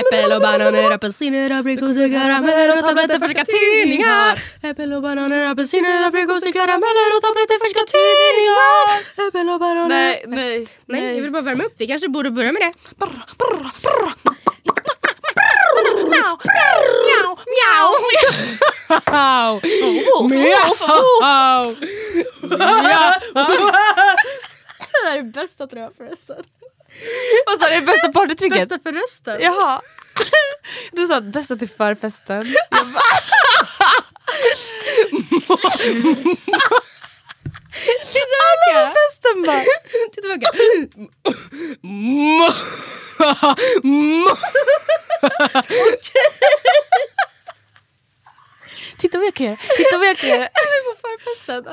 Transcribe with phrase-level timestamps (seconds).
[0.00, 4.42] Äppel och bananer, apelsiner, aprikoser, karameller och tabletter, färska tidningar.
[4.62, 8.84] Äppel och bananer, apelsiner, aprikoser, karameller och tabletter, färska tidningar.
[9.28, 9.88] Äppel och bananer.
[9.88, 11.74] Nej, nej, Nej, jag vill bara värma upp.
[11.78, 12.72] Vi kanske borde börja med det.
[16.10, 16.36] Miau,
[17.06, 17.88] miau, miau.
[20.28, 21.74] Miau.
[25.02, 26.36] Det här är det bästa tror jag förresten.
[27.46, 27.80] Vad sa du?
[27.86, 28.68] Bästa partytricket?
[28.68, 29.36] Bästa för rösten.
[29.40, 29.80] Jaha.
[30.92, 32.54] Du sa bästa till förfesten.
[38.72, 39.62] Alla på festen bara.
[40.12, 40.50] Titta tillbaka.
[48.98, 49.56] Titta vad jag kan göra.
[49.76, 50.44] Titta vad jag kan göra.
[50.44, 51.64] Är vi på förfesten?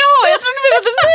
[0.00, 1.10] Ja, jag trodde du menade nu.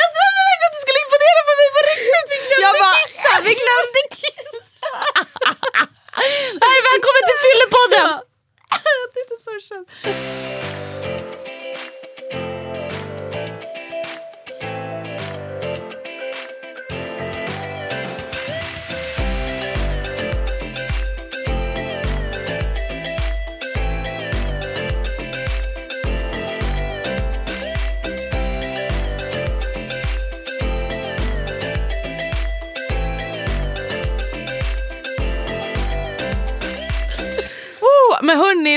[0.00, 2.26] Jag trodde verkligen att du skulle imponera på mig på riktigt.
[2.32, 3.32] Vi glömde Jag bara- kissa!
[3.48, 4.90] Vi glömde kissa!
[6.62, 8.08] Här är välkommen till Fyllepodden.
[9.14, 9.86] Det är typ så det känns.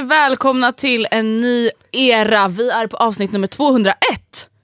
[0.03, 2.47] Välkomna till en ny era.
[2.47, 3.95] Vi är på avsnitt nummer 201.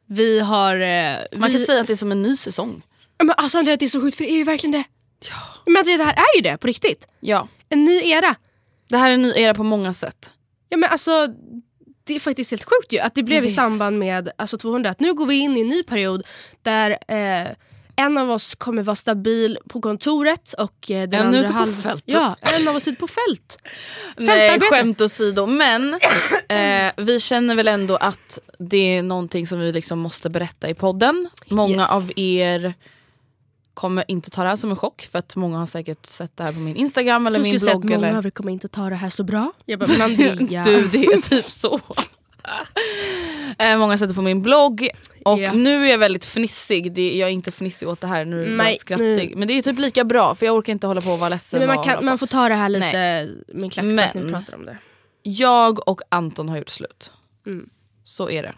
[0.08, 0.76] Vi har...
[0.80, 1.58] Eh, Man vi...
[1.58, 2.82] kan säga att det är som en ny säsong.
[3.18, 4.84] Men alltså Andrea, det är så sjukt för det är ju verkligen det.
[5.30, 5.36] Ja.
[5.66, 7.08] Men Andrea, det här är ju det på riktigt.
[7.20, 8.36] Ja, En ny era.
[8.90, 10.32] det här är en ny era på många sätt.
[10.70, 11.28] Ja men alltså
[12.04, 14.90] det är faktiskt helt sjukt ju att det blev i samband med alltså 200.
[14.90, 16.24] Att nu går vi in i en ny period
[16.64, 17.48] där eh,
[18.00, 21.54] en av oss kommer vara stabil på kontoret och eh, den En andra ute på
[21.54, 22.04] halv- fältet.
[22.06, 23.58] Ja, en av oss ute på fält.
[24.18, 25.46] Nej, skämt åsido.
[25.46, 25.94] Men
[26.50, 30.74] eh, vi känner väl ändå att det är någonting som vi liksom måste berätta i
[30.74, 31.30] podden.
[31.48, 31.92] Många Yes.
[31.92, 32.74] av er
[33.74, 36.44] kommer inte ta det här som en chock för att många har säkert sett det
[36.44, 37.96] här på min Instagram eller Du min skulle säga att blogg.
[37.98, 38.18] många Eller...
[38.18, 39.52] av er kommer inte ta det här så bra.
[39.66, 40.64] Jag bara, men Andrea.
[40.64, 41.80] Du, det är typ så.
[43.60, 44.90] Eh, många sätter på min blogg
[45.26, 45.54] och Ja.
[45.54, 46.94] nu är jag väldigt fnissig.
[46.94, 49.34] Det, jag är inte fnissig åt det här, nu är jag bara skrattig.
[49.38, 51.59] Men det är typ lika bra för jag orkar inte hålla på och vara ledsen.
[51.59, 53.30] Nej, men man, kan, man får ta det här lite Nej.
[53.47, 54.78] med klackspark när vi pratar om det.
[55.24, 57.12] Jag och Anton har gjort slut.
[57.46, 57.70] Mm.
[58.03, 58.56] Så är det.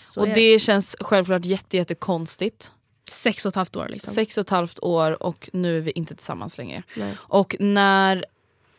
[0.00, 2.72] Så och är det känns självklart jätte, jätte konstigt.
[3.10, 4.14] Sex och ett halvt år liksom.
[4.14, 6.82] Sex och ett halvt år och nu är vi inte tillsammans längre.
[6.96, 7.14] Nej.
[7.18, 8.24] Och när,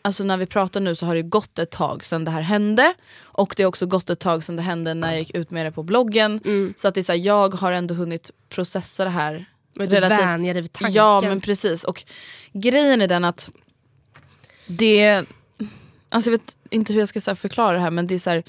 [0.08, 2.94] alltså när vi pratar nu så har det gått ett tag sedan det här hände.
[3.22, 5.66] Och det har också gått ett tag sedan det hände när jag gick ut med
[5.66, 6.42] det på bloggen.
[6.46, 6.74] Mm.
[6.78, 10.00] Så att det är så här, jag har ändå hunnit processa det här Men du
[10.00, 10.94] vänjer dig vid tanken.
[10.94, 11.84] Ja men precis.
[11.84, 12.04] Och
[12.54, 13.50] grejen är den att
[14.68, 15.26] det...
[16.10, 18.44] Alltså jag vet inte hur jag ska förklara det här men det är så här,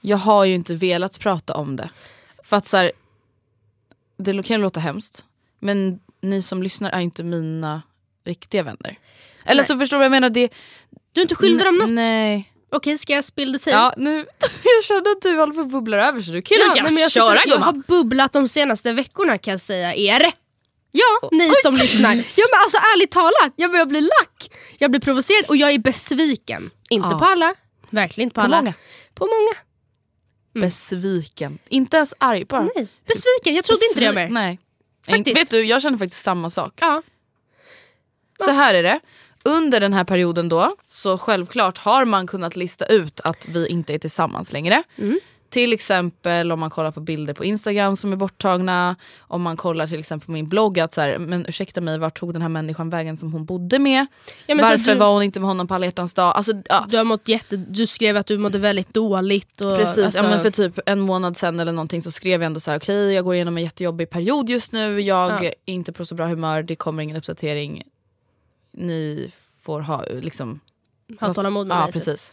[0.00, 1.90] Jag har ju inte velat prata om det.
[2.42, 2.92] För att så här,
[4.16, 5.24] Det kan låta hemskt
[5.58, 7.82] men ni som lyssnar är inte mina
[8.24, 8.98] riktiga vänner.
[9.48, 10.30] Eller så förstår du vad jag menar?
[10.30, 10.52] Det,
[11.12, 11.90] Du är inte skyldig dem något.
[11.90, 12.52] Nej.
[12.72, 13.72] Okej, ska jag spill the tea?
[13.74, 14.16] Ja, nu,
[14.64, 17.02] jag känner att du håller på att bubbla över så du kan Ja, lika nej,
[17.02, 17.84] jag, köra jag har gumman.
[17.88, 20.32] bubblat de senaste veckorna kan jag säga er.
[20.92, 22.14] Ja, ni som lyssnar.
[22.14, 24.50] Ja, men alltså ärligt talat, jag börjar bli lack.
[24.78, 26.70] Jag blir provocerad och jag är besviken.
[26.90, 27.18] Inte Ja.
[27.18, 27.54] på alla,
[27.90, 28.56] verkligen inte på, På alla.
[28.56, 28.74] många.
[29.14, 29.54] På många.
[30.66, 31.58] Besviken.
[31.68, 33.54] Inte ens arg, bara Nej, besviken.
[33.54, 34.28] Jag trodde inte det om besvi- er.
[34.30, 34.58] Nej.
[35.06, 35.36] Faktiskt.
[35.40, 36.72] Vet du, jag känner faktiskt samma sak.
[36.80, 37.02] Ja.
[38.44, 39.00] Så här är det.
[39.44, 43.94] Under den här perioden då, så självklart har man kunnat lista ut att vi inte
[43.94, 44.82] är tillsammans längre.
[44.96, 45.18] Mm.
[45.50, 48.96] Till exempel om man kollar på bilder på Instagram som är borttagna.
[49.20, 52.18] Om man kollar till exempel på min blogg att så här, men ursäkta mig, vart
[52.18, 54.06] tog den här människan vägen som hon bodde med?
[54.46, 56.36] Ja, Varför du- var hon inte med honom på alla hjärtans dag?
[56.36, 56.86] Alltså, ja.
[56.90, 59.60] Du, har mått jätte, du skrev att du mådde väldigt dåligt.
[59.60, 62.46] Och, Precis, alltså, ja, men för typ en månad sen eller någonting så skrev jag
[62.46, 65.44] ändå så här: okej jag går igenom en jättejobbig period just nu, jag Ja.
[65.44, 67.82] är inte på så bra humör, det kommer ingen uppdatering.
[68.78, 69.30] Ni
[69.62, 70.60] får ha liksom...
[71.20, 71.92] ha tålamod med Ja mig.
[71.92, 72.04] typ.
[72.04, 72.32] precis.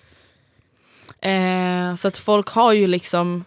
[1.21, 3.44] Eh, så att folk har ju liksom...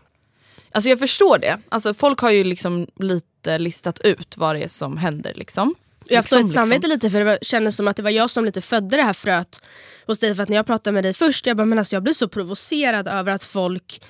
[0.73, 4.69] Alltså jag förstår det, alltså folk har ju liksom lite listat ut vad det är
[4.69, 5.75] som händer liksom.
[6.05, 6.91] Jag får Liksom, ett samvete liksom.
[6.91, 9.13] lite för det var, kändes som att det var jag som lite födde det här
[9.13, 9.61] fröet
[10.07, 10.35] hos dig.
[10.35, 12.29] För att när jag pratade med dig först, jag bara, men alltså jag blir så
[12.29, 14.01] provocerad över att folk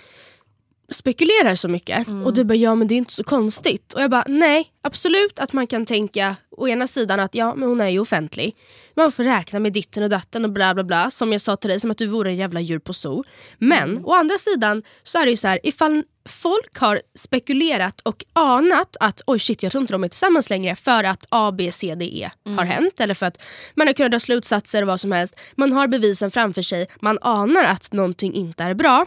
[0.93, 2.06] spekulerar så mycket.
[2.08, 2.25] Mm.
[2.26, 3.93] Och du bara, ja men det är inte så konstigt.
[3.93, 7.69] Och jag bara, nej absolut att man kan tänka å ena sidan att ja men
[7.69, 8.56] hon är ju offentlig.
[8.96, 11.11] Man får räkna med ditten och datten och bla bla bla.
[11.11, 13.25] Som jag sa till dig, som att du vore en jävla djur på zoo.
[13.58, 14.05] Men Mm.
[14.05, 18.96] å andra sidan så är det ju så här, ifall folk har spekulerat och anat
[19.00, 21.94] att oj shit jag tror inte de är tillsammans längre för att A, B, C,
[21.94, 23.00] D, E har hänt.
[23.00, 23.38] Eller för att
[23.75, 25.34] man har kunnat dra slutsatser och vad som helst.
[25.56, 29.06] Man har bevisen framför sig, man anar att någonting inte är bra.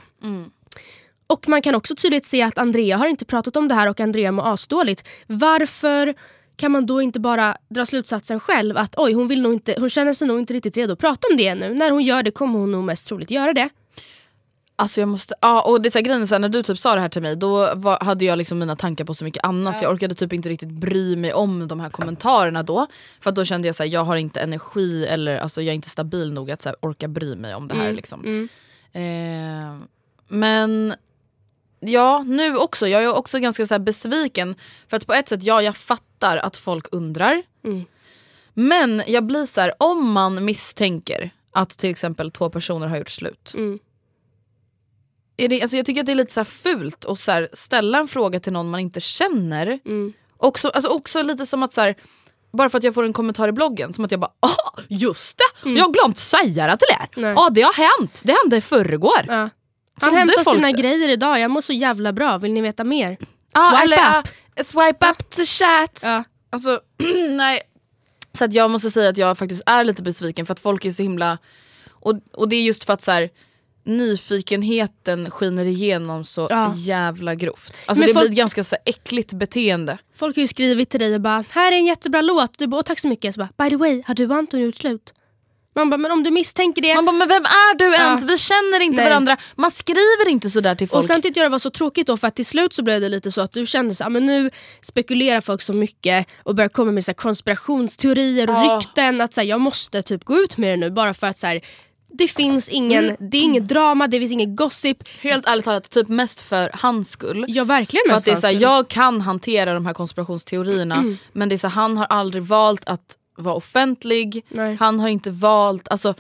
[1.32, 4.00] Och man kan också tydligt se att Andrea har inte pratat om det här och
[4.00, 5.08] Andrea mår asdåligt.
[5.28, 6.14] Varför
[6.56, 9.90] kan man då inte bara dra slutsatsen själv att oj hon, vill nog inte, hon
[9.90, 11.74] känner sig nog inte riktigt redo att prata om det nu.
[11.74, 13.70] När hon gör det kommer hon nog mest troligt göra det.
[14.76, 16.64] Alltså jag måste, ja och det är så här, grejen är så här, när du
[16.64, 19.24] typ sa det här till mig då var, hade jag liksom mina tankar på så
[19.24, 22.88] mycket annat så jag orkade typ inte riktigt bry mig om de här kommentarerna då.
[23.20, 25.90] För att då kände jag att jag har inte energi eller alltså, jag är inte
[25.90, 27.94] stabil nog att så orka bry mig om det här.
[27.94, 28.50] Liksom.
[28.94, 29.02] Eh,
[30.28, 30.94] men
[31.82, 32.88] ja, nu också.
[32.88, 34.56] Jag är också ganska så besviken.
[34.88, 37.44] För att på ett sätt, ja jag fattar att folk undrar.
[37.64, 37.86] Mm.
[38.54, 43.10] Men jag blir så här, om man misstänker att till exempel två personer har gjort
[43.10, 43.52] slut.
[43.54, 43.80] Mm.
[45.38, 48.08] Är det, alltså jag tycker att det är lite så fult att så ställa en
[48.08, 49.80] fråga till någon man inte känner.
[49.86, 50.14] Mm.
[50.38, 51.96] Också, alltså också lite som att så här,
[52.54, 55.38] bara för att jag får en kommentar i bloggen, som att jag bara ah, just
[55.38, 57.10] det, jag har glömt säga det till er.
[57.18, 57.34] Mm.
[57.34, 59.26] Ja det har hänt, det hände i förrgår.
[59.28, 59.50] Ja.
[60.02, 60.74] Han hämtar sina det?
[60.82, 62.38] grejer idag, jag mår så jävla bra.
[62.38, 63.18] Vill ni veta mer?
[63.54, 64.28] Ja, Swipe eller, up.
[64.56, 66.02] ja, swipe up to chat.
[66.04, 66.24] Ja.
[66.50, 66.80] Alltså,
[67.30, 67.62] nej.
[68.34, 70.92] Så att jag måste säga att jag faktiskt är lite besviken för att folk är
[70.92, 71.38] så himla...
[71.90, 73.30] Och, och det är just för att så här,
[73.84, 76.74] nyfikenheten skiner igenom så Ja.
[76.76, 77.82] jävla grovt.
[77.86, 79.98] Alltså Men det folk- blir ett ganska så äckligt beteende.
[80.16, 82.58] Folk har ju skrivit till dig och bara “här är en jättebra låt”.
[82.60, 83.36] Du bara “åh tack så mycket”.
[83.36, 85.14] Så bara “by the way, har du och Anton gjort slut?”
[85.76, 88.24] Man bara “men om du misstänker det” Man bara, men vem är du ens?
[88.26, 89.10] Vi känner inte Nej.
[89.10, 89.38] varandra.
[89.56, 91.00] Man skriver inte sådär till folk.
[91.00, 93.02] Och sen tyckte jag det var så tråkigt då för att till slut så blev
[93.02, 94.50] det lite så att du kände så, ah, men nu
[94.82, 98.80] spekulerar folk så mycket och börjar komma med så här, konspirationsteorier och Ja.
[98.82, 101.38] rykten att så här, jag måste typ gå ut med det nu bara för att
[101.38, 101.62] så här,
[102.14, 103.16] det finns ingen, Mm.
[103.32, 104.98] det är inget drama, det finns ingen gossip.
[105.22, 107.46] Helt ärligt talat, typ mest för hans skull.
[107.48, 111.18] Ja verkligen För att det är så här, jag kan hantera de här konspirationsteorierna Mm.
[111.34, 114.46] men det är så här, han har aldrig valt att vara offentlig.
[114.50, 114.76] Nej.
[114.80, 116.14] Han har inte valt, alltså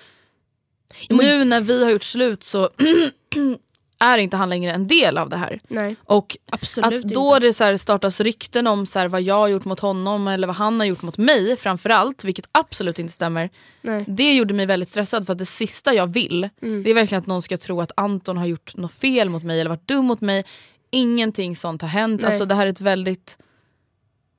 [1.09, 2.69] nu när vi har gjort slut så
[3.99, 5.59] är inte han längre en del av det här.
[5.67, 7.47] Nej, Och absolut att då inte.
[7.47, 10.79] det så startas rykten om så vad jag har gjort mot honom eller vad han
[10.79, 13.49] har gjort mot mig framförallt, vilket absolut inte stämmer.
[13.81, 14.05] Nej.
[14.07, 16.83] Det gjorde mig väldigt stressad för att det sista jag vill Mm.
[16.83, 19.59] det är verkligen att någon ska tro att Anton har gjort något fel mot mig
[19.59, 20.43] eller varit dum mot mig.
[20.91, 22.21] Ingenting sånt har hänt.
[22.21, 22.27] Nej.
[22.29, 23.37] Alltså, det här är ett väldigt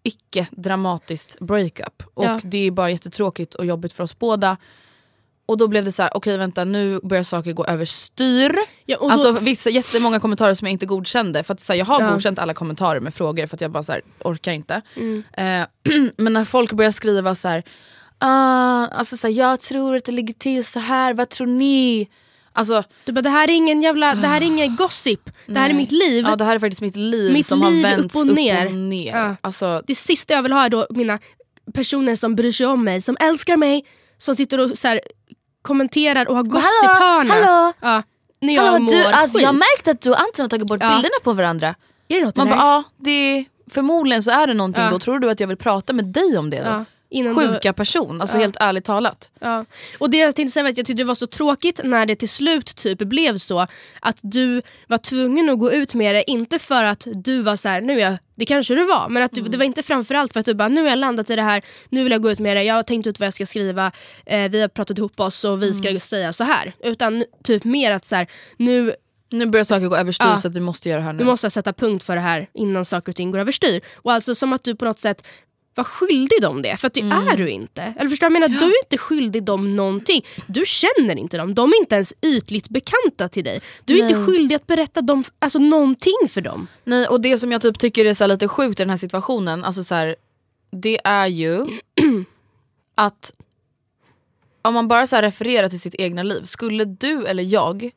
[0.02, 2.02] icke-dramatiskt breakup.
[2.14, 2.40] Och Ja.
[2.44, 4.56] det är bara jättetråkigt och jobbigt för oss båda.
[5.46, 8.54] Och då blev det så här: okej vänta nu börjar saker gå överstyr.
[8.86, 11.42] Ja, då, Alltså vissa, jättemånga kommentarer som jag inte godkände.
[11.42, 12.10] För att, så här, jag har Ja.
[12.10, 14.82] godkänt alla kommentarer med frågor för att jag bara så här, orkar inte.
[14.96, 15.22] Mm.
[15.32, 15.66] Eh,
[16.16, 17.62] men när folk börjar skriva så här,
[18.18, 22.08] ah, alltså så här, jag tror att det ligger till så här, vad tror ni?
[22.52, 25.30] Alltså, du bara, det här är ingen jävla, det här är ingen gossip.
[25.46, 25.82] Det här är nej.
[25.82, 26.24] mitt liv.
[26.28, 29.06] Ja, det här är faktiskt mitt liv Mitt som liv har vänts upp och ner.
[29.16, 29.36] Ja.
[29.40, 31.18] Alltså, Det sista jag vill ha är då mina
[31.74, 33.84] personer som bryr sig om mig, som älskar mig,
[34.18, 35.00] som sitter och så här,
[35.62, 37.34] kommenterar och har gossip-hörna.
[37.34, 38.02] hallå, Ja,
[38.40, 39.44] när jag hallå mår du, alltså, skit.
[39.44, 40.88] jag märkte att du och Anton har tagit bort Ja.
[40.88, 41.74] bilderna på varandra.
[42.08, 44.90] Är det något Man bara, ja, det, förmodligen så är det någonting Ja.
[44.90, 44.98] då.
[44.98, 46.84] Tror du att jag vill prata med dig om det då?
[47.12, 49.30] Ja, innan du- Sjuka person, alltså helt ärligt talat.
[49.40, 49.64] Ja.
[49.98, 52.16] Och det jag tänkte säga var att jag tyckte det var så tråkigt när det
[52.16, 53.66] till slut typ blev så
[54.00, 57.68] att du var tvungen att gå ut med det, inte för att du var så
[57.68, 60.32] här, nu är jag, det kanske du var, men att du, det var inte framförallt
[60.32, 62.30] för att du bara, nu har jag landat i det här, nu vill jag gå
[62.30, 63.92] ut med det, jag har tänkt ut vad jag ska skriva,
[64.26, 66.72] eh, vi har pratat ihop oss och vi ska säga så här.
[66.84, 68.26] Utan typ mer att så här,
[68.56, 68.94] nu
[69.30, 70.36] Nu börjar saker gå överstyr Ja.
[70.36, 71.18] så att vi måste göra det här nu.
[71.18, 73.80] du måste sätta punkt för det här innan saker och ting går överstyr.
[73.94, 75.26] Och alltså som att du på något sätt
[75.74, 77.28] var skyldig dem det, för det Mm.
[77.28, 77.82] är du inte.
[77.98, 78.34] Eller förstår du?
[78.34, 80.24] Jag menar, Du är inte skyldig dem någonting.
[80.46, 83.60] Du känner inte dem, de är inte ens ytligt bekanta till dig.
[83.84, 86.66] Du är inte skyldig att berätta dem, alltså, någonting för dem.
[86.84, 89.64] Nej, och det som jag typ tycker är så lite sjukt i den här situationen,
[89.64, 90.16] alltså så här,
[90.72, 91.66] det är ju
[92.94, 93.32] att
[94.62, 97.90] om man bara så här refererar till sitt egna liv, skulle du eller jag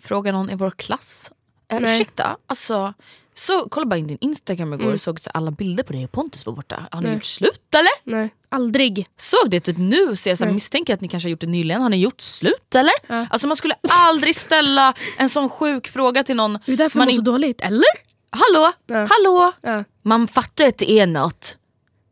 [0.00, 1.32] fråga någon i vår klass,
[1.68, 1.94] eh, Nej.
[1.94, 2.94] ursäkta, alltså
[3.34, 6.12] så kolla bara in din instagram igår och såg så alla bilder på dig och
[6.12, 6.86] Pontus var borta.
[6.90, 7.14] Har ni Nej.
[7.14, 8.16] gjort slut eller?
[8.18, 9.06] Nej, aldrig.
[9.18, 11.82] Såg det typ nu, så jag så misstänker att ni kanske har gjort det nyligen.
[11.82, 12.92] Har ni gjort slut eller?
[13.30, 16.58] Alltså man skulle aldrig ställa en sån sjuk fråga till någon.
[16.66, 18.14] Det är därför man mår så dåligt, eller?
[18.30, 18.96] Hallå, Ja.
[19.10, 19.52] hallå!
[19.60, 19.84] Ja.
[20.02, 21.56] Man fattar att det är något.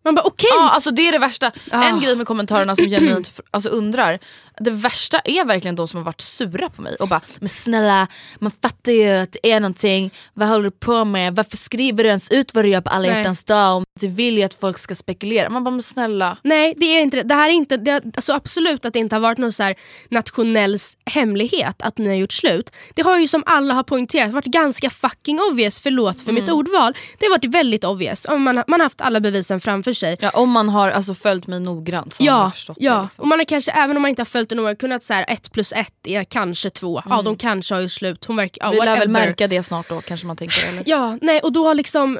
[0.05, 0.51] Man bara okej!
[0.55, 1.53] Ja, alltså det är det värsta.
[1.71, 1.83] Ah.
[1.85, 4.19] En grej med kommentarerna som genuint alltså undrar.
[4.61, 8.07] Det värsta är verkligen de som har varit sura på mig och bara “men snälla,
[8.39, 11.37] man fattar ju att det är någonting, vad håller du på med?
[11.37, 13.17] Varför skriver du ens ut vad du gör på alla Nej.
[13.19, 16.37] hjärtans dag om du vill ju att folk ska spekulera?” Man bara “men snälla”.
[16.43, 17.23] Nej det är inte det.
[17.23, 19.75] Det här är inte, det, alltså absolut att det inte har varit någon så här
[20.11, 22.71] nationell hemlighet att ni har gjort slut.
[22.95, 26.43] Det har ju som alla har poängterat varit ganska fucking obvious, förlåt för Mm.
[26.45, 26.93] mitt ordval.
[27.19, 28.25] Det har varit väldigt obvious.
[28.25, 30.17] Om man, man har haft alla bevisen framför sig.
[30.21, 32.85] Ja, om man har alltså följt mig noggrant så har man Ja, förstått det.
[32.85, 33.03] ja.
[33.03, 33.23] Liksom.
[33.23, 35.53] och man har kanske även om man inte har följt det några kunnat säga ett
[35.53, 37.03] plus ett är kanske två.
[37.07, 38.25] Ja de kanske har ju slut.
[38.25, 38.81] Hon verkar, ja, Mm.
[38.81, 40.83] Vi lär väl märka det snart då kanske man tänker eller?
[40.87, 42.19] Ja, nej och då har liksom...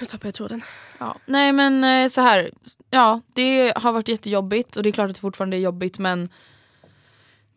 [0.00, 0.62] Nu tappade jag tråden.
[0.98, 1.16] Ja.
[1.26, 2.50] Nej men eh, så här.
[2.90, 6.28] ja det har varit jättejobbigt och det är klart att det fortfarande är jobbigt men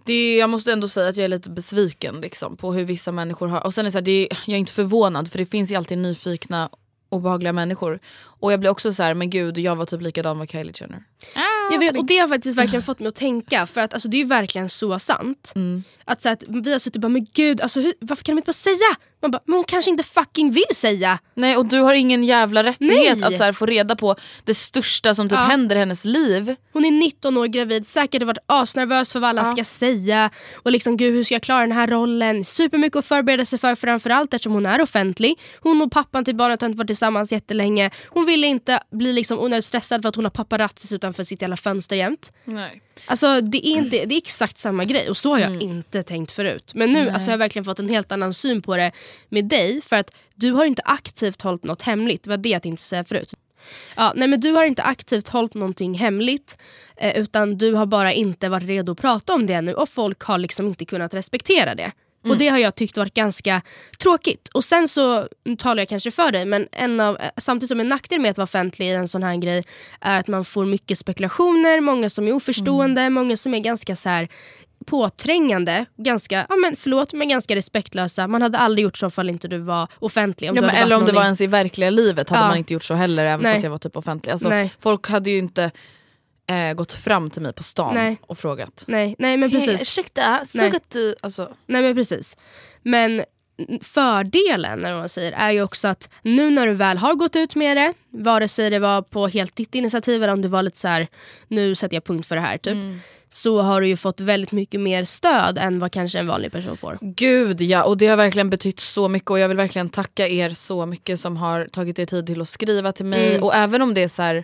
[0.05, 3.47] det, jag måste ändå säga att jag är lite besviken liksom, på hur vissa människor
[3.47, 3.65] har...
[3.65, 5.75] Och sen är det så här, det, jag är inte förvånad för det finns ju
[5.75, 6.69] alltid nyfikna
[7.09, 7.99] obehagliga människor.
[8.39, 11.03] Och jag blir också så här, men gud jag var typ likadan med Kylie Jenner.
[11.71, 14.21] Jag vet, och det har faktiskt verkligen fått mig att tänka, för att alltså, det
[14.21, 15.51] är verkligen så sant.
[15.55, 15.83] Mm.
[16.05, 18.39] Att, så att vi har suttit och bara, men gud alltså, hur, varför kan de
[18.39, 18.95] inte bara säga?
[19.23, 21.19] Man bara, men hon kanske inte fucking vill säga.
[21.33, 23.23] Nej och du har ingen jävla rättighet Nej.
[23.23, 25.45] att så här, få reda på det största som typ Ja.
[25.45, 26.55] händer i hennes liv.
[26.73, 30.29] Hon är 19 år gravid, säkert har varit asnervös för vad alla ska säga.
[30.55, 32.45] Och liksom gud hur ska jag klara den här rollen?
[32.45, 35.39] Supermycket att förbereda sig för framförallt eftersom hon är offentlig.
[35.59, 37.89] Hon och pappan till barnet har inte varit tillsammans jättelänge.
[38.09, 41.57] Hon ville inte bli liksom onödigt stressad för att hon har paparazzis utanför sitt jävla
[41.57, 42.31] fönster jämt.
[42.45, 42.81] Nej.
[43.05, 46.31] Alltså det är, inte, det är exakt samma grej och så har jag inte tänkt
[46.31, 46.71] förut.
[46.75, 48.91] Men nu alltså, har jag verkligen fått en helt annan syn på det
[49.29, 49.81] med dig.
[49.81, 52.23] För att du har inte aktivt hållit något hemligt.
[52.23, 53.33] Det var det jag tänkte säga förut.
[53.95, 56.57] Ja, nej men du har inte aktivt hållit någonting hemligt.
[56.97, 59.73] Eh, utan du har bara inte varit redo att prata om det ännu.
[59.73, 61.91] Och folk har liksom inte kunnat respektera det.
[62.29, 63.61] Och det har jag tyckt varit ganska
[63.99, 64.47] tråkigt.
[64.53, 67.79] Och sen så, nu talar jag kanske för dig, men en av, eh, samtidigt som
[67.79, 69.63] en nackdel med att vara offentlig i en sån här grej
[70.01, 74.09] är att man får mycket spekulationer, många som är oförstående, många som är ganska så
[74.09, 74.27] här
[74.85, 78.27] påträngande, ganska, ja men förlåt men ganska respektlösa.
[78.27, 80.49] Man hade aldrig gjort så ifall inte du var offentlig.
[80.49, 82.47] Om Ja, men, eller om det var ens i verkliga livet hade Ja.
[82.47, 83.53] man inte gjort så heller även Nej.
[83.53, 84.31] fast jag var typ offentlig.
[84.31, 84.73] Alltså, Nej.
[84.79, 85.71] folk hade ju inte
[86.47, 88.17] eh, gått fram till mig på stan Nej.
[88.21, 88.83] och frågat.
[88.87, 89.67] Nej, nej men precis.
[89.67, 91.15] Hej, ursäkta, såg att du...
[91.21, 92.37] Alltså, Nej men precis.
[92.81, 93.23] Men
[93.81, 97.55] fördelen när man säger är ju också att nu när du väl har gått ut
[97.55, 100.79] med det, vare sig det var på helt ditt initiativ eller om det var lite
[100.79, 101.07] så här,
[101.47, 102.77] nu sätter jag punkt för det här typ.
[103.29, 106.77] Så har du ju fått väldigt mycket mer stöd än vad kanske en vanlig person
[106.77, 106.97] får.
[107.01, 110.49] Gud ja, och det har verkligen betytt så mycket och jag vill verkligen tacka er
[110.49, 113.29] så mycket som har tagit er tid till att skriva till mig.
[113.29, 113.43] Mm.
[113.43, 114.43] Och även om det är så här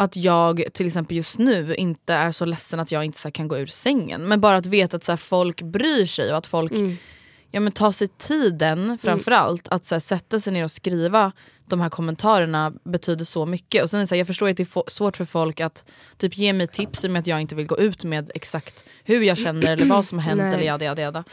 [0.00, 3.48] att jag till exempel just nu inte är så ledsen att jag inte så kan
[3.48, 4.22] gå ur sängen.
[4.22, 6.96] Men bara att veta att så folk bryr sig och att folk Mm.
[7.50, 11.32] ja, men tar sig tiden framförallt att så sätta sig ner och skriva
[11.66, 13.82] de här kommentarerna betyder så mycket.
[13.82, 15.84] Och sen är så här, jag förstår att det är svårt för folk att
[16.16, 19.38] typ ge mig tips om att jag inte vill gå ut med exakt hur jag
[19.38, 20.54] känner eller vad som har hänt Nej.
[20.54, 21.24] eller jada jada jada.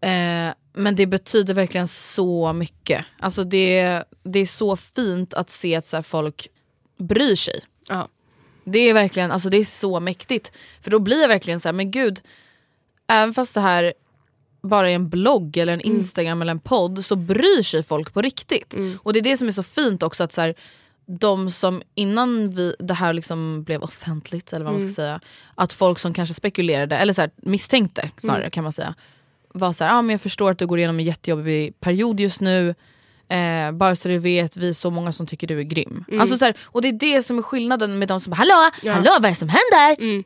[0.00, 3.04] Eh, men det betyder verkligen så mycket.
[3.18, 6.48] Alltså det, det är så fint att se att så folk
[6.98, 7.60] bryr sig.
[7.88, 8.08] Ja.
[8.64, 10.52] Det är verkligen alltså det är så mäktigt.
[10.80, 12.20] För då blir jag verkligen så här, men gud,
[13.06, 13.92] även fast det här
[14.62, 18.22] bara är en blogg eller en instagram eller en podd så bryr sig folk på
[18.22, 18.74] riktigt.
[19.02, 20.54] Och det är det som är så fint också att så här,
[21.06, 25.20] de som innan vi, det här liksom blev offentligt eller vad man ska säga,
[25.54, 28.94] att folk som kanske spekulerade eller så här, misstänkte snarare kan man säga
[29.48, 32.40] var så här, ah, men jag förstår att du går igenom en jättejobbig period just
[32.40, 32.74] nu
[33.28, 36.04] Eh, bara så du vet, vi är så många som tycker du är grym.
[36.08, 36.20] Mm.
[36.20, 38.70] Alltså, så här, och det är det som är skillnaden med de som bara hallå,
[38.92, 40.04] hallå vad är det som händer?
[40.04, 40.24] Mm.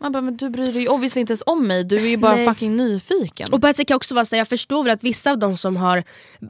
[0.00, 2.16] Man bara, men du bryr dig ju obviously inte ens om mig, du är ju
[2.16, 2.46] bara Nej.
[2.46, 3.52] fucking nyfiken.
[3.52, 5.30] Och på ett sätt kan jag också vara så här, jag förstår väl att vissa
[5.30, 6.04] av de som har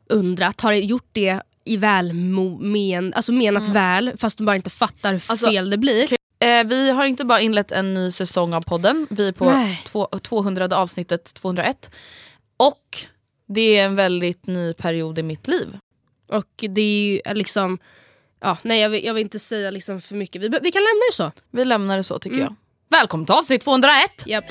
[0.09, 5.25] undrat har gjort det i välmen, alltså menat väl fast de bara inte fattar hur
[5.27, 6.09] Alltså, fel det blir.
[6.39, 9.53] Eh, vi har inte bara inlett en ny säsong av podden, vi är på
[9.87, 11.91] två, 200 avsnittet 201.
[12.57, 12.99] Och
[13.55, 15.79] det är en väldigt ny period i mitt liv.
[16.29, 17.79] Och det är ju liksom,
[18.41, 21.01] ja, nej jag vill, jag vill inte säga liksom för mycket, vi, vi kan lämna
[21.11, 21.33] det så.
[21.51, 22.47] Vi lämnar det så tycker Mm.
[22.89, 22.99] jag.
[22.99, 23.93] Välkommen till avsnitt 201!
[24.27, 24.45] Japp.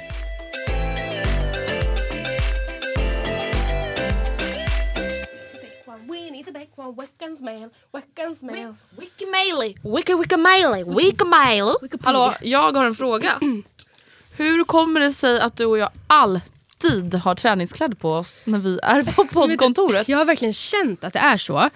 [8.98, 11.74] Wikamaili, wicka wikamaili, wikamaili.
[12.04, 13.40] Hallå, jag har en fråga.
[14.38, 16.52] Hur kommer det sig att du och jag alltid
[17.24, 20.10] har träningskläder på oss när vi är på poddkontoret?
[20.10, 21.70] Jag har verkligen känt att det är så.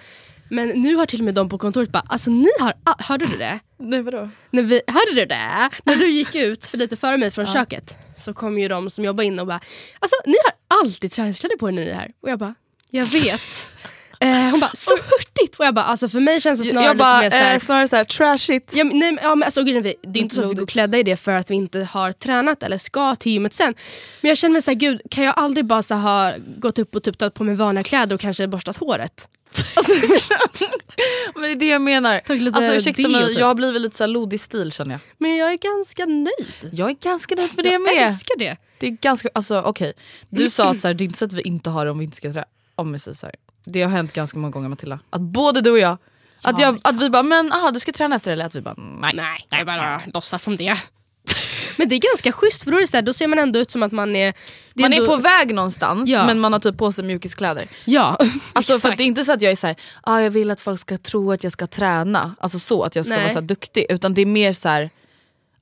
[0.48, 3.24] Men nu har till och med de på kontoret bara, alltså ni har, ah, hörde
[3.26, 3.60] du det?
[3.78, 4.30] Nej vadå?
[4.50, 5.70] När vi, hörde du det?
[5.84, 9.04] När du gick ut för lite före mig från köket så kom ju de som
[9.04, 9.60] jobbar inne och bara
[9.98, 12.10] Alltså ni har alltid träningskläder på er när ni är här.
[12.22, 12.54] Och jag bara,
[12.90, 13.68] jag vet.
[14.24, 15.54] eh, hon bara, så hurtigt!
[15.58, 17.60] Och jag bara, alltså för mig känns det snarare jag bara, lite mer såhär eh,
[17.60, 18.74] snarare såhär trashigt.
[18.76, 20.98] Ja, men, nej, men- ja, men alltså, det är inte så att vi går klädda
[20.98, 23.74] i det för att vi inte har tränat eller ska till gymmet sen.
[24.20, 27.02] Men jag känner mig såhär, gud kan jag aldrig bara så ha gått upp och
[27.02, 29.28] typ tagit på mig vanliga kläder och kanske borstat håret?
[29.76, 29.92] Alltså,
[31.34, 32.14] Men det är det jag menar.
[32.52, 33.38] Alltså ursäkta mig, typ.
[33.38, 35.00] jag har blivit lite såhär lodig stil känner jag.
[35.18, 36.72] men jag är ganska nöjd.
[36.72, 38.06] Jag är ganska nöjd med det Jag med.
[38.06, 38.56] älskar det.
[38.78, 39.92] Det är ganska, alltså okej.
[40.28, 41.98] Du sa att så här, det är inte så att vi inte har det om
[41.98, 42.46] vi inte ska träna.
[42.74, 43.34] Om vi säger så här.
[43.64, 44.98] Det har hänt ganska många gånger Matilda.
[45.10, 45.98] Att både du och jag,
[46.42, 48.60] att, jag, att vi bara men aha, du ska träna efter det eller att vi
[48.60, 49.12] bara nej.
[49.14, 50.76] Nej, jag bara låtsas som det.
[51.78, 53.58] Men det är ganska schysst för då, är det så här, då ser man ändå
[53.58, 54.34] ut som att man är...
[54.74, 56.26] Man är ändå- på väg någonstans Ja.
[56.26, 57.68] men man har typ på sig mjukiskläder.
[57.84, 58.18] Ja,
[58.52, 58.98] Alltså för att exakt.
[58.98, 60.98] det är inte så att jag är så här, ah, jag vill att folk ska
[60.98, 62.34] tro att jag ska träna.
[62.40, 63.22] Alltså så att jag ska Nej.
[63.24, 63.86] vara så här duktig.
[63.88, 64.90] Utan det är mer så här, Jag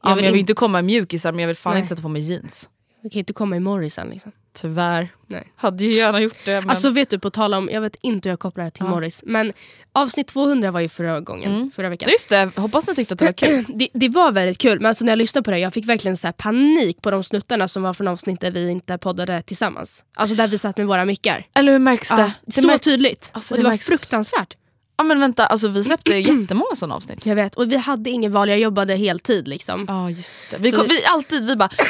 [0.03, 1.81] ja, men vill jag vill in- inte komma i mjukisar men jag vill fan Nej.
[1.81, 2.69] inte sätta på mig jeans.
[3.03, 4.33] Vi kan inte komma i Morrison liksom.
[4.55, 5.09] Tyvärr.
[5.27, 5.53] Nej.
[5.57, 6.71] Hade ju gärna gjort det men...
[6.71, 8.91] Alltså vet du, på tal om, jag vet inte hur jag kopplar det till Ja.
[8.91, 9.53] Morris, men
[9.93, 12.09] avsnitt 200 var ju förra gången, förra veckan.
[12.11, 13.65] Just det, hoppas ni tyckte att det var kul.
[13.75, 16.17] Det, det var väldigt kul, men alltså när jag lyssnade på det jag fick verkligen
[16.17, 20.05] så panik på de snuttarna som var från avsnitt där vi inte poddade tillsammans.
[20.15, 21.47] Alltså där vi satt med våra mickar.
[21.55, 22.15] Eller hur märks det?
[22.17, 23.31] Ja, det så märks- tydligt.
[23.33, 24.55] Alltså, och det var fruktansvärt.
[24.97, 27.27] Ja men vänta, alltså vi släppte jättemånga sådana avsnitt.
[27.27, 29.85] Jag vet, och vi hade ingen val, jag jobbade heltid liksom.
[29.89, 30.57] Ja just det.
[30.61, 31.71] Vi, Så kom, vi alltid, vi bara...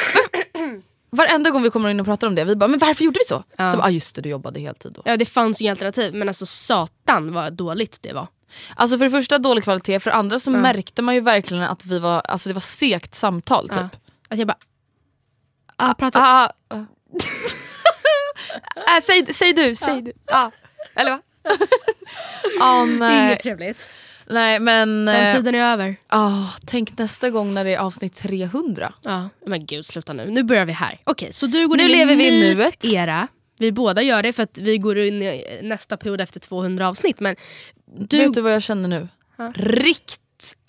[1.15, 3.25] Varenda gång vi kommer in och pratar om det, vi bara men varför gjorde vi
[3.25, 3.43] så?
[3.57, 3.71] Ja.
[3.71, 5.01] Så bara, ah, just det, du jobbade heltid då.
[5.05, 8.27] Ja det fanns inga alternativ, men alltså satan vad dåligt det var.
[8.75, 11.85] Alltså för det första dålig kvalitet, för det andra så märkte man ju verkligen att
[11.85, 13.77] vi var, alltså det var segt samtal typ.
[13.77, 13.89] Ja.
[14.29, 14.57] Att jag bara...
[15.75, 16.75] Ah, prata, Ah, ah.
[18.97, 20.13] äh, säg, säg du, säg du.
[20.25, 20.51] Ja.
[20.95, 21.19] Eller va?
[22.59, 23.25] Ja är nej.
[23.27, 23.89] inget trevligt.
[24.33, 25.05] Nej men...
[25.05, 25.95] Den eh, tiden är över.
[26.07, 28.93] ah, tänk nästa gång när det är avsnitt 300.
[29.01, 30.29] Ja, men gud sluta nu.
[30.29, 30.99] Nu börjar vi här.
[31.03, 32.85] Okej, så du går Nu in lever vi i nuet.
[32.85, 33.27] era.
[33.59, 37.19] Vi båda gör det för att vi går in i nästa period efter 200 avsnitt.
[37.19, 37.35] Men
[37.97, 39.07] du, Vet du vad jag känner nu?
[39.55, 40.21] Rikt,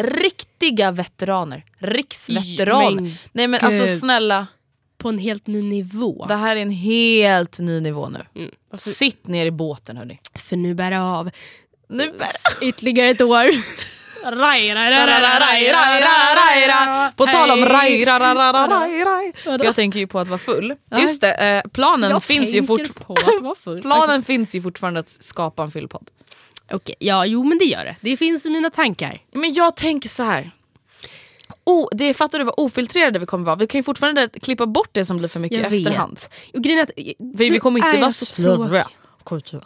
[0.03, 1.65] riktiga veteraner.
[1.79, 3.01] Riksveteraner.
[3.01, 3.99] Men Nej men alltså gud.
[3.99, 4.47] snälla,
[4.99, 6.25] på en helt ny nivå.
[6.29, 8.21] det här är en helt ny nivå nu.
[8.35, 8.51] Mm.
[8.71, 10.21] Varför- Sitt ner i båten hörni.
[10.35, 11.31] För nu bär det av.
[11.89, 12.29] Nu bär
[12.61, 13.51] Ytterligare ett år.
[17.17, 20.75] På tal om raj, raj, raj, raj, jag tänker ju på att vara full.
[21.01, 23.83] Just det, eh, planen, Jag finns ju, fort, på att vara full.
[23.83, 26.11] planen finns ju fortfarande att skapa en fyllpodd.
[26.73, 27.97] Okej, ja jo men det gör det.
[28.01, 29.19] Det finns i mina tankar.
[29.33, 30.51] Men jag tänker så här.
[31.65, 33.57] Oh, det fattar du vad ofiltrerade vi kommer vara?
[33.57, 36.19] Vi kan ju fortfarande klippa bort det som blir för mycket Jag i efterhand.
[36.19, 36.55] vet.
[36.57, 36.91] Och grejen att,
[37.37, 38.89] För vi kommer inte vara så slödriga.
[39.29, 39.61] tråkig.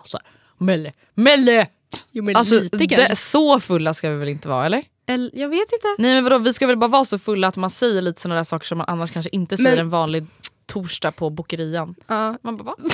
[0.58, 1.66] Melle, Melle!
[2.12, 4.84] Jo men Alltså, lite det, så fulla ska vi väl inte vara eller?
[5.08, 5.86] Eller, jag vet inte.
[5.98, 8.36] Nej men vadå, vi ska väl bara vara så fulla att man säger lite sådana
[8.36, 10.26] där saker som man annars kanske inte säger Men- en vanlig
[10.66, 11.94] torsdag på bokerian.
[12.06, 12.38] Ja.
[12.42, 12.74] Man bara va?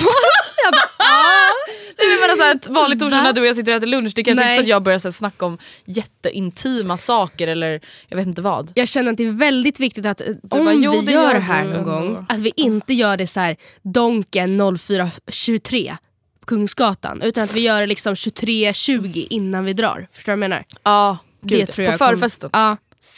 [1.97, 3.87] Nej men bara så här, ett vanligt torsdag när du och jag sitter och äter
[3.87, 4.53] lunch, det kanske Nej.
[4.53, 8.41] inte så att jag börjar så här, snacka om jätteintima saker eller jag vet inte
[8.41, 8.71] vad.
[8.75, 11.39] Jag känner att det är väldigt viktigt att eh, om bara, "Jo, vi gör det
[11.39, 15.97] här du någon ändå." gång, att vi inte gör det så här Donken 04.23 på
[16.45, 17.21] Kungsgatan.
[17.21, 20.07] Utan att vi gör det liksom 23.20 innan vi drar.
[20.11, 20.65] Förstår du vad jag menar?
[20.83, 22.49] Ja, det tror jag på förfesten?
[22.49, 22.77] Kom,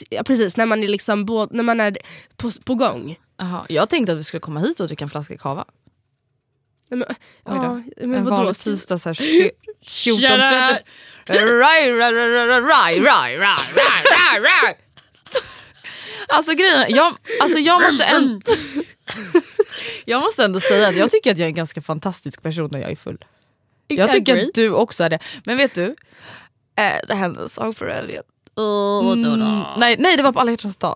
[0.09, 0.57] ja, precis.
[0.57, 1.97] När man är, liksom bo, när man är
[2.37, 3.19] på, på gång.
[3.41, 5.65] Aha, jag tänkte att vi skulle komma hit och dricka en flaska kava.
[6.89, 7.03] Men,
[7.45, 8.35] ja, men en vadå?
[8.35, 10.77] vanlig tisdag 14.30.
[16.29, 18.39] Alltså grejen, jag, alltså jag måste ändå...
[20.09, 22.79] Jag måste ändå säga att jag tycker att jag är en ganska fantastisk person när
[22.79, 23.25] jag är full.
[23.87, 24.47] Jag tycker Agree.
[24.47, 25.19] att du också är det.
[25.45, 25.83] Men vet du,
[26.75, 28.23] eh, det hände en sak för helgen.
[28.57, 30.95] Mm, nej, nej det var på alla hjärtans dag.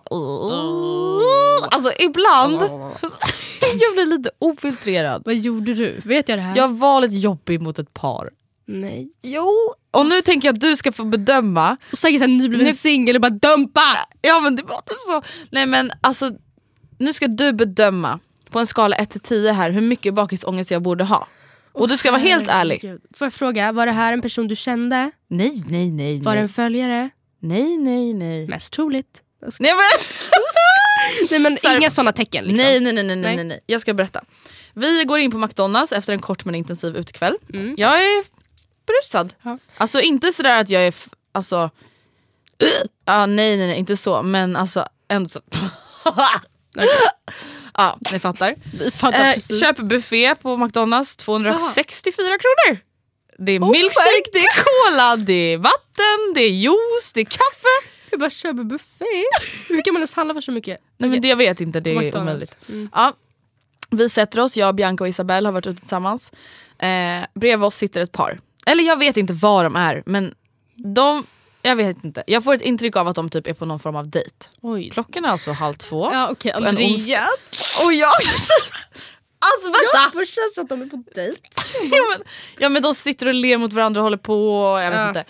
[1.70, 2.62] Alltså ibland,
[3.80, 5.22] jag blir lite ofiltrerad.
[5.24, 6.00] Vad gjorde du?
[6.04, 6.56] Vet jag det här?
[6.56, 8.30] Jag var lite jobbig mot ett par.
[8.66, 9.08] Nej.
[9.22, 9.50] Jo.
[9.90, 11.76] Och nu tänker jag att du ska få bedöma.
[11.92, 13.80] Och säkert såhär nybliven Nu- singel och bara dumpa!
[14.22, 15.22] Ja men det var typ så.
[15.50, 16.30] Nej men alltså,
[16.98, 18.18] nu ska du bedöma
[18.52, 21.26] på en skala 1 till 10 här hur mycket bakisångest jag borde ha.
[21.72, 22.80] Och du ska vara helt ärlig.
[23.16, 25.10] Får jag fråga, var det här en person du kände?
[25.28, 26.20] Nej nej nej.
[26.20, 27.10] Var det Nej en följare?
[27.40, 28.14] nej nej.
[28.14, 28.48] nej.
[28.48, 29.20] Mest troligt.
[29.58, 29.78] Nej men
[31.30, 32.56] Nej men Så här- inga såna tecken liksom.
[32.64, 33.44] Nej, nej, nej, nej, nej, Nej.
[33.44, 33.60] nej.
[33.66, 34.20] Jag ska berätta.
[34.74, 37.34] Vi går in på McDonalds efter en kort men intensiv utekväll.
[37.54, 37.74] Mm.
[37.78, 38.24] Jag är
[38.86, 39.34] brusad.
[39.42, 39.58] Ja.
[39.76, 40.94] Alltså inte sådär att jag är...
[41.32, 41.70] Alltså,
[43.04, 44.22] ja, nej, nej, nej, inte så.
[44.22, 45.40] Men alltså ändå så...
[47.76, 48.54] ja, ni fattar.
[48.78, 49.60] Vi fattar Eh, precis.
[49.60, 52.78] köper buffé på McDonalds, 264 kronor.
[53.38, 57.24] Det är Oh milkshake, det är cola, det är vatten, det är juice, det är
[57.24, 57.88] kaffe.
[58.10, 59.04] Jag bara köper buffé.
[59.68, 60.78] Hur kan man ens handla för så mycket?
[60.98, 62.20] Nej, men det, jag vet inte, det är McDonald's.
[62.20, 62.56] omöjligt.
[62.68, 62.88] Mm.
[62.94, 63.12] Ja.
[63.90, 66.32] Vi sätter oss, jag, Bianca och Isabelle har varit ute tillsammans.
[66.78, 66.88] Eh,
[67.34, 68.40] bredvid oss sitter ett par.
[68.66, 70.34] Eller jag vet inte var de är men
[70.94, 71.26] de,
[71.62, 72.24] jag vet inte.
[72.26, 74.46] Jag får ett intryck av att de typ är på någon form av dejt.
[74.60, 74.90] Oj.
[74.90, 76.10] Klockan är alltså halv två.
[76.12, 76.88] Ja på en Andrea.
[76.92, 77.28] onsdag.
[77.84, 78.08] Och jag...
[79.44, 79.90] alltså vänta!
[79.94, 81.38] Ja, först känns det att de är på dejt.
[81.92, 82.26] ja, men,
[82.58, 85.08] ja men de sitter och ler mot varandra och håller på, jag vet Ja.
[85.08, 85.24] inte.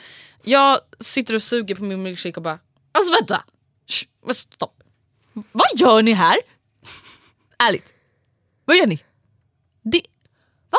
[0.45, 2.59] Jag sitter och suger på min milkshake och bara,
[2.93, 3.45] alltså vänta!
[3.91, 4.83] Shh, vad- stopp.
[5.53, 6.37] Vad gör ni här?
[7.69, 7.95] Ärligt,
[8.65, 8.99] vad gör ni?
[9.83, 10.03] Det,
[10.71, 10.79] va?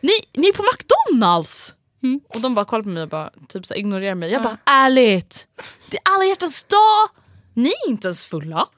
[0.00, 1.74] Ni, ni är på McDonalds!
[2.02, 2.20] Mm.
[2.28, 4.30] Och de bara kollar på mig och bara, typ så här, ignorerar mig.
[4.32, 5.46] Jag bara, ärligt!
[5.90, 7.22] Det är alla hjärtans dag!
[7.54, 8.68] Ni är inte ens fulla.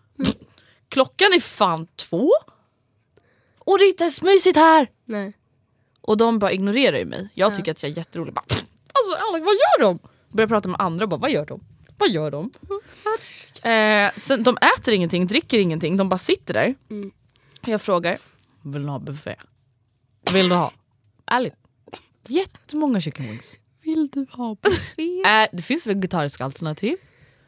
[0.88, 2.30] Klockan är fan två.
[3.58, 4.90] Och det är inte ens mysigt här!
[5.04, 5.32] Nej.
[6.00, 7.28] Och de bara ignorerar ju mig.
[7.34, 8.34] Jag tycker att jag är jätterolig.
[8.34, 9.98] Bara, "Pff, alltså Alex, vad gör de?
[10.28, 11.60] Börjar prata med andra och bara vad gör de?
[11.98, 12.50] Vad gör de?
[13.70, 16.74] Eh, sen, de äter ingenting, dricker ingenting, de bara sitter där.
[17.60, 18.18] Jag frågar,
[18.62, 19.36] vill du ha buffé?
[20.32, 20.72] Vill du ha?
[21.26, 21.54] Ärligt,
[22.28, 23.56] jättemånga chicken wings.
[23.82, 25.22] Vill du ha buffé?
[25.26, 26.96] Eh, det finns vegetariska alternativ.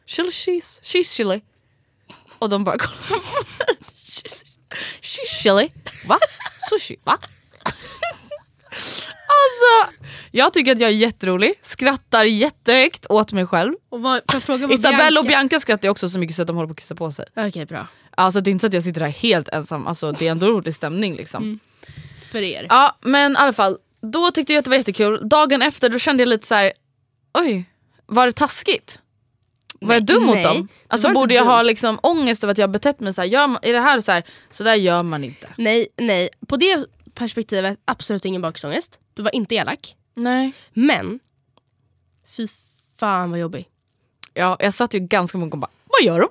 [0.07, 1.41] Chili cheese, cheese chili.
[2.39, 3.23] Och de bara kollar.
[5.01, 5.73] Cheese chili,
[6.09, 6.19] va?
[6.71, 7.19] Sushi, va?
[9.33, 9.97] alltså,
[10.31, 13.75] jag tycker att jag är jätterolig, skrattar jättehögt åt mig själv.
[13.91, 14.21] och vad,
[14.71, 17.13] Isabelle och Bianca skrattar också så mycket så att de håller på att kissa på
[17.13, 17.25] sig.
[17.37, 17.87] Okej bra.
[18.11, 20.47] Alltså det är inte så att jag sitter här helt ensam, alltså, det är ändå
[20.47, 21.59] rolig stämning liksom.
[22.31, 22.67] För er.
[22.69, 25.29] Ja men i alla fall, då tyckte jag att det var jättekul.
[25.29, 26.73] Dagen efter då kände jag lite så här:
[27.35, 27.65] oj,
[28.07, 29.01] var det taskigt?
[29.81, 30.69] Var jag dum mot nej, dem?
[30.73, 31.53] det Alltså borde jag dum.
[31.53, 33.29] ha liksom ångest över att jag har betett mig så här?
[33.29, 35.49] Gör, är det här så här, så där gör man inte.
[35.59, 36.29] Nej, nej.
[36.47, 38.99] På det perspektivet, absolut ingen bakisångest.
[39.15, 39.97] Du var inte elak.
[40.15, 40.53] Nej.
[40.73, 41.21] Men,
[42.37, 42.47] fy
[42.97, 43.69] fan vad jobbig.
[44.35, 46.29] Ja, jag satt ju ganska många och bara, vad gör de?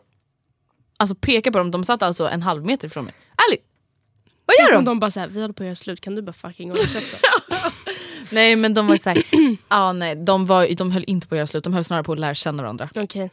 [0.97, 3.13] Alltså peka på dem, de satt alltså en halv meter ifrån mig.
[3.47, 3.65] Ärligt!
[4.45, 4.85] Vad gör de?
[4.85, 7.19] de bara såhär, vi håller på att göra slut, kan du bara fucking hålla käften?
[8.29, 9.23] Nej men de var så här,
[9.67, 12.13] ah, nej, de, var, de höll inte på att göra slut, de höll snarare på
[12.13, 12.89] att lära känna varandra.
[12.95, 13.31] Okej.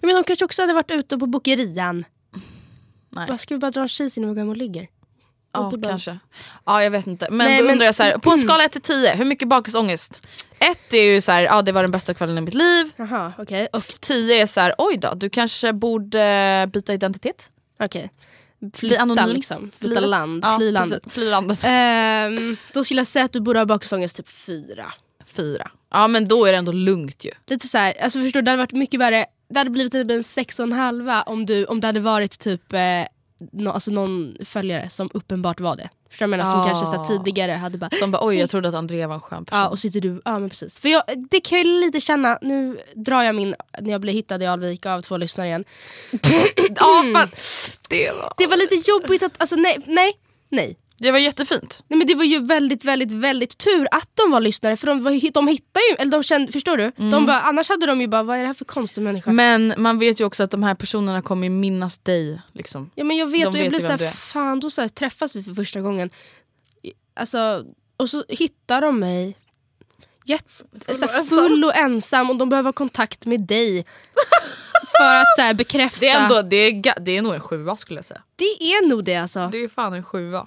[0.00, 2.04] Ja, men de kanske också hade varit ute på bokerian.
[3.10, 3.26] Nej.
[3.26, 4.88] Bara, ska vi bara dra en cheese innan vi går hem och ligger?
[5.54, 6.18] Ja bara- kanske.
[6.64, 7.28] Ja jag vet inte.
[7.30, 9.24] Men Nej, då men- undrar jag så här, på en skala 1 till 10, hur
[9.24, 10.26] mycket bakisångest?
[10.58, 12.90] 1 är ju så här, ja det var den bästa kvällen i mitt liv.
[12.96, 13.68] Jaha, okej.
[13.72, 17.50] Och 10 är så här, oj då, du kanske borde byta identitet?
[17.80, 18.02] Okej.
[18.02, 18.10] Bli
[18.74, 19.34] Flytta anonym.
[19.36, 19.70] liksom.
[19.78, 20.10] Flytta livet.
[20.10, 20.44] land.
[20.44, 21.02] Ja, fly landet.
[21.02, 21.14] precis.
[21.14, 21.58] Fly landet.
[21.64, 24.92] Ehm, då skulle jag säga att du borde ha bakisångest typ fyra.
[25.26, 25.70] Fyra.
[25.90, 27.30] Ja men då är det ändå lugnt ju.
[27.46, 29.26] Lite så här, alltså förstår du, det hade varit mycket värre.
[29.48, 32.38] Det hade blivit typ en sex och en halva om, du, om det hade varit
[32.38, 32.80] typ eh,
[33.52, 35.88] no, alltså någon följare som uppenbart var det.
[36.12, 36.62] Förstår du vad jag menar?
[36.62, 39.14] Som kanske så här, tidigare hade bara Som bara oj jag trodde att Andrea var
[39.14, 39.60] en skön person.
[39.60, 40.78] Ja och sitter du, ja men precis.
[40.78, 44.12] För jag, det kan jag ju lite känna, nu drar jag min, när jag blir
[44.12, 45.64] hittad i Alvik av två lyssnare igen.
[46.76, 50.12] Ja, att det, var, Det var lite jobbigt att, alltså nej, nej,
[50.48, 50.76] nej.
[51.02, 51.82] Det var jättefint.
[51.88, 55.04] Nej men det var ju väldigt, väldigt, väldigt tur att de var lyssnare för de,
[55.04, 56.92] var, de hittade ju, eller de kände, förstår du?
[56.96, 59.32] De bara, annars hade de ju bara, vad är det här för konstig människa?
[59.32, 62.42] Men man vet ju också att de här personerna kommer minnas dig.
[62.52, 62.90] Liksom.
[62.94, 64.10] ja men jag vet de och jag vet blir såhär, är.
[64.10, 66.10] fan då så här, träffas vi för första gången.
[67.14, 67.64] Alltså,
[67.96, 69.36] och så hittar de mig
[70.24, 73.86] jätt, så här, full och ensam och de behöver ha kontakt med dig.
[74.98, 76.00] för att så här, bekräfta.
[76.00, 78.22] Det är, ändå, det, är, det är nog en sjua skulle jag säga.
[78.36, 79.48] det är nog det alltså.
[79.52, 80.46] Det är fan en sjua.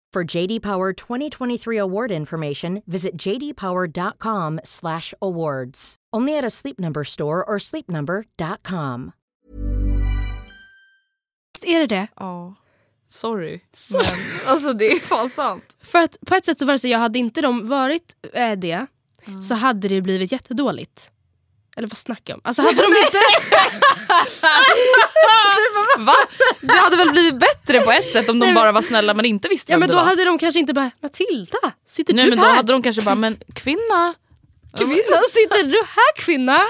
[0.13, 5.95] For JD Power 2023 award information, visit jdpower.com/awards.
[6.17, 9.11] Only at a Sleep Number store or sleepnumber.com.
[11.61, 12.07] Är det det?
[12.15, 12.55] Ja.
[13.07, 13.61] Sorry.
[13.93, 14.01] Men
[14.47, 15.77] alltså det är fan sant.
[15.81, 18.51] För att på ett sätt så var det så jag hade inte de varit eh,
[18.51, 18.85] det
[19.41, 21.09] så hade det blivit jättedåligt.
[21.77, 22.41] Eller vad snackar jag om?
[22.43, 23.17] Alltså hade de inte...
[25.97, 26.15] Va?
[26.61, 29.25] Det hade väl blivit bättre på ett sätt om de Nej, bara var snälla men
[29.25, 30.05] inte visste ja vem men det då var.
[30.05, 31.57] hade de kanske inte bara Matilda,
[31.89, 32.55] sitter Nej du men då här?
[32.55, 34.13] hade de kanske bara, men kvinna.
[34.77, 36.57] Kvinna, sitter du här kvinna?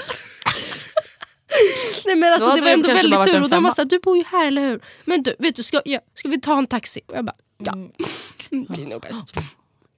[2.06, 4.18] Nej men alltså Då det var ändå väldigt tur och de var såhär, du bor
[4.18, 4.82] ju här eller hur?
[5.06, 7.02] Men du, vet du ska, ja, ska vi ta en taxi?
[7.08, 7.74] Och jag bara, ja.
[7.74, 7.92] Mm,
[8.70, 9.34] det är nog bäst.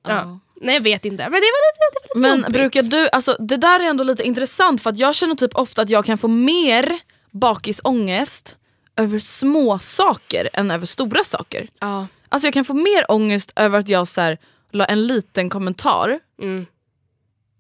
[0.08, 0.39] Ja.
[0.62, 2.54] Nej jag vet inte, men det var lite, det var lite Men jobbigt.
[2.54, 5.82] brukar du, alltså det där är ändå lite intressant för att jag känner typ ofta
[5.82, 7.00] att jag kan få mer
[7.32, 8.58] bakisångest
[8.96, 11.68] över små saker än över stora saker.
[11.80, 12.08] Ja.
[12.30, 14.38] Alltså jag kan få mer ångest över att jag så här,
[14.72, 16.66] la en liten kommentar Mm.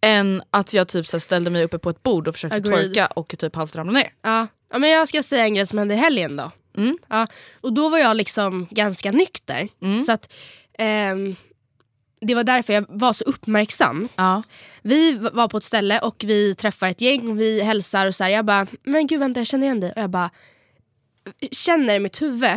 [0.01, 2.93] än att jag typ så här, ställde mig uppe på ett bord och försökte Agreed.
[2.93, 4.09] twerka och typ halvt ramlade ner.
[4.21, 4.47] Ja.
[4.71, 6.51] ja men jag ska säga en grej som hände i helgen då.
[6.77, 6.97] Mm.
[7.09, 7.27] Ja,
[7.61, 9.69] och då var jag liksom ganska nykter.
[10.05, 10.33] Så att,
[10.77, 11.35] ehm,
[12.23, 14.09] det var därför jag var så uppmärksam.
[14.15, 14.43] Ja.
[14.81, 18.23] Vi var på ett ställe och vi träffar ett gäng och vi hälsar och så
[18.23, 19.91] här, jag bara, men gud vänta jag känner igen dig.
[19.95, 20.29] Och jag bara,
[21.51, 22.49] känner i mitt huvud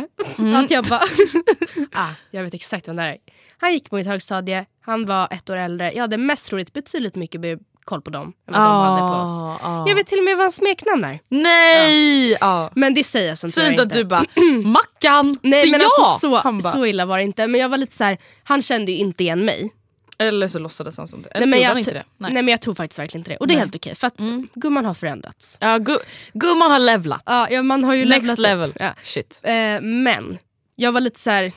[0.55, 1.01] att jag bara,
[1.93, 3.17] ah, jag vet exakt vem det är.
[3.57, 5.91] Han gick på mitt högstadie, han var ett år äldre.
[5.93, 7.41] Jag hade mest troligt betydligt mycket
[7.87, 9.41] koll på dem än vad de hade på oss.
[9.41, 9.85] Ah, ah.
[9.87, 11.19] Jag vet till och med vad hans smeknamn är.
[11.29, 12.37] Nej!
[12.41, 12.71] Ja.
[12.75, 14.25] Men det säger jag tur Säg inte att du bara,
[14.63, 15.89] Mackan, Nej det är men jag!
[15.99, 17.47] alltså Han så, bara, så illa var det inte.
[17.47, 19.73] Men jag var lite så här, han kände ju inte igen mig.
[20.19, 21.29] Eller så låtsades han som det.
[21.29, 22.03] Eller Nej, så men gjorde jag, han inte det.
[22.17, 22.33] nej.
[22.33, 22.43] Nej.
[22.43, 23.37] men jag tror faktiskt verkligen inte det.
[23.37, 24.17] Och det är helt okej för att
[24.53, 25.57] gumman har förändrats.
[25.61, 25.97] Ja, gu
[26.33, 27.23] gumman har levlat.
[27.25, 28.43] Ja, ja, man har ju Next levlat upp.
[28.43, 28.73] level.
[28.79, 28.93] Ja.
[29.03, 29.39] Shit.
[29.43, 30.37] Eh, men
[30.75, 31.51] jag var lite så här.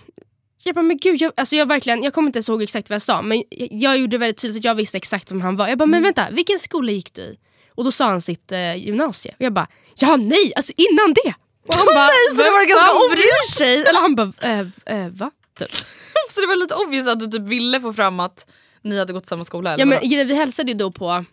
[0.64, 2.94] Jag bara, men gud, jag, alltså jag, verkligen, jag kommer inte ens ihåg exakt vad
[2.94, 5.68] jag sa men jag, jag gjorde väldigt tydligt att jag visste exakt vem han var.
[5.68, 7.38] Jag bara, men vänta, vilken skola gick du i?
[7.74, 9.32] Och då sa han sitt eh, gymnasie.
[9.38, 11.34] Och jag bara, ja nej, alltså innan det!
[11.68, 13.74] Och han bara, Nej, så det var "Vem ganska fan bryr sig?
[13.76, 15.30] Eller han bara, eh, eh, va?
[15.58, 15.70] Typ.
[16.34, 18.46] Så det var lite obvious att du typ ville få fram att
[18.82, 19.72] ni hade gått samma skola?
[19.74, 21.24] Eller Ja, men, grejen, vi hälsade ju då på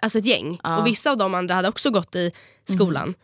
[0.00, 2.32] alltså ett gäng och vissa av de andra hade också gått i
[2.72, 3.14] skolan.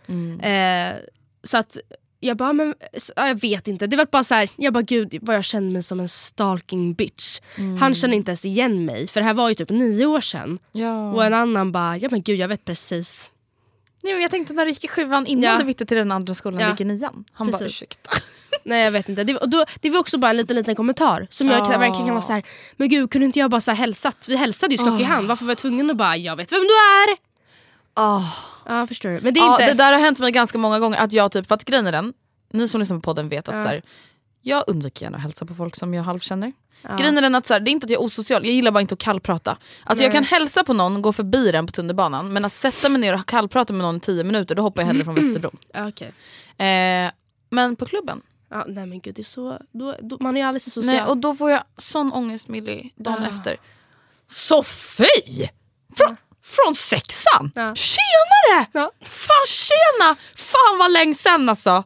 [0.42, 0.96] Eh,
[1.44, 1.78] så att
[2.26, 2.74] jag bara, men,
[3.16, 3.87] jag vet inte.
[3.87, 6.94] Det var bara så här, jag bara gud vad jag kände mig som en stalking
[6.94, 7.40] bitch.
[7.80, 10.58] Han kände inte ens igen mig för det här var ju typ nio år sedan.
[10.72, 11.12] ja.
[11.12, 13.30] Och en annan bara, ja men gud jag vet precis.
[14.02, 15.58] Nej, men jag tänkte när du gick i sjuan innan Ja.
[15.58, 16.70] du bytte till den andra skolan, Ja.
[16.70, 17.24] gick i nian.
[17.32, 17.76] Han bara Precis.
[17.82, 18.10] ursäkta.
[18.64, 19.24] Nej jag vet inte.
[19.24, 21.78] Det, och då, det var också bara en liten, liten kommentar som jag Ah.
[21.78, 22.42] verkligen kan vara så här,
[22.76, 24.26] men gud kunde inte jag bara så här hälsat?
[24.28, 26.60] Vi hälsade ju skak i hand, varför var jag tvungen att bara, jag vet vem
[26.60, 26.66] du
[27.12, 27.16] är?
[27.96, 28.28] Oh.
[28.66, 29.20] Ja förstår du.
[29.20, 29.66] Men det är Ja, inte...
[29.66, 30.98] det där har hänt mig ganska många gånger.
[30.98, 32.12] Att jag typ, för att grejen är den,
[32.53, 33.83] ni som lyssnar på podden vet att så här,
[34.42, 36.53] jag undviker gärna att hälsa på folk som jag halvkänner.
[36.98, 38.70] Grejen är den att så här, det är inte att jag är osocial, jag gillar
[38.70, 39.59] bara inte att kallprata.
[39.85, 43.00] Alltså jag kan hälsa på någon, gå förbi den på tunnelbanan men att sätta mig
[43.00, 45.57] ner och kallprata med någon i tio minuter då hoppar jag hellre från Västerbron.
[45.72, 46.12] Ja, okej.
[46.68, 47.11] Eh,
[47.50, 50.46] men på klubben, Ja, nej men gud, det är så, då, då, man är ju
[50.46, 50.94] alldeles social.
[50.94, 53.57] nej, och då får jag sån ångest Millie dagen efter.
[54.27, 55.50] Sofie!
[55.96, 57.50] Från, från sexan?
[57.54, 57.74] Ja.
[57.74, 58.66] Tjenare!
[58.72, 58.90] Ja.
[59.00, 60.16] Fan tjena!
[60.37, 61.85] Fan vad länge sen alltså.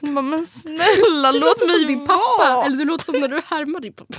[0.00, 2.64] Bara, men snälla låt som mig din pappa, vara.
[2.64, 4.14] eller du låter som när du härmar din pappa.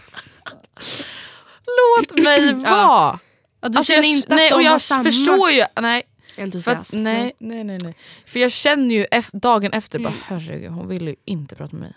[2.00, 3.20] Låt mig vara.
[3.62, 5.04] Ja, du Alltså, känner jag, inte nej, att och de har jag samma...
[5.04, 6.04] förstår ju, nej.
[6.64, 7.96] För att, nej, nej, nej, nej.
[8.26, 11.82] För jag känner ju ef- dagen efter, bara, herregud hon ville ju inte prata med
[11.82, 11.94] mig.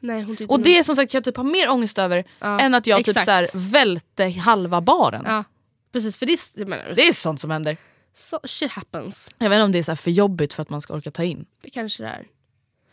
[0.00, 2.86] nej Och det är som sagt jag typ har mer ångest över Ja, än att
[2.86, 5.22] jag typ så här, välte halva baren.
[5.26, 5.44] Ja,
[5.92, 6.16] precis.
[6.16, 7.76] För det, är- menar, Det är sånt som händer.
[8.14, 9.30] så, shit happens.
[9.38, 11.24] Jag vet inte om det är så för jobbigt för att man ska orka ta
[11.24, 11.46] in.
[11.62, 12.26] Det kanske det är.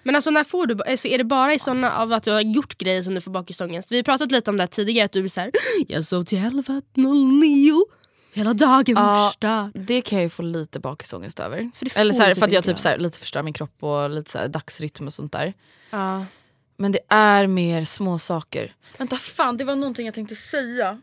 [0.03, 2.41] Men alltså när får du, alltså, är det bara i såna av att du har
[2.41, 3.91] gjort grejer som du får bakisångest?
[3.91, 5.51] Vi har pratat lite om det här tidigare, att du blir såhär
[5.88, 7.84] Jag sov till 11.09
[8.34, 9.29] Hela dagen Ja.
[9.31, 9.71] förstörd.
[9.88, 11.71] Det kan jag ju få lite bakisångest över.
[11.75, 13.84] För Eller så här, du för att jag typ så här, lite förstör min kropp
[13.84, 15.53] och lite så här, dagsrytm och sånt där.
[15.89, 16.25] Ja.
[16.77, 18.75] Men det är mer små saker.
[18.97, 21.01] Vänta fan, det var någonting jag tänkte säga.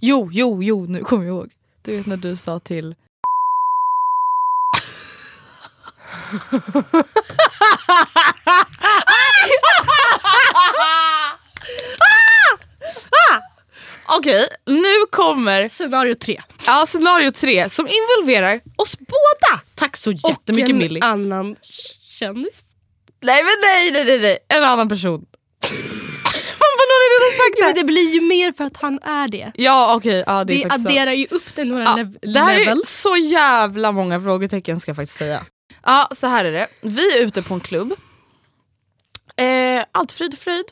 [0.00, 1.50] Jo, jo, jo, nu kommer jag ihåg.
[1.82, 2.94] Du vet när du sa till...
[14.18, 16.42] Okej, nu kommer Scenario tre.
[16.66, 19.60] ja, scenario tre som involverar oss båda.
[19.74, 21.02] Tack så jättemycket Och en Millie.
[21.02, 21.56] annan
[22.18, 22.64] kändis.
[23.20, 24.38] Nej men nej, nej, nej, nej.
[24.48, 25.26] en annan person.
[27.36, 27.66] Sagt Ja, det.
[27.66, 29.52] men det blir ju mer för att han är det.
[29.54, 32.54] Ja okej, ja, det är Det adderar ju upp det några Ja, lev- det här
[32.54, 32.88] är levels.
[33.00, 35.46] så jävla många frågetecken ska jag faktiskt säga.
[35.84, 36.68] Ja, så här är det.
[36.80, 37.92] Vi är ute på en klubb.
[39.36, 40.64] Eh, allt frid och fröjd.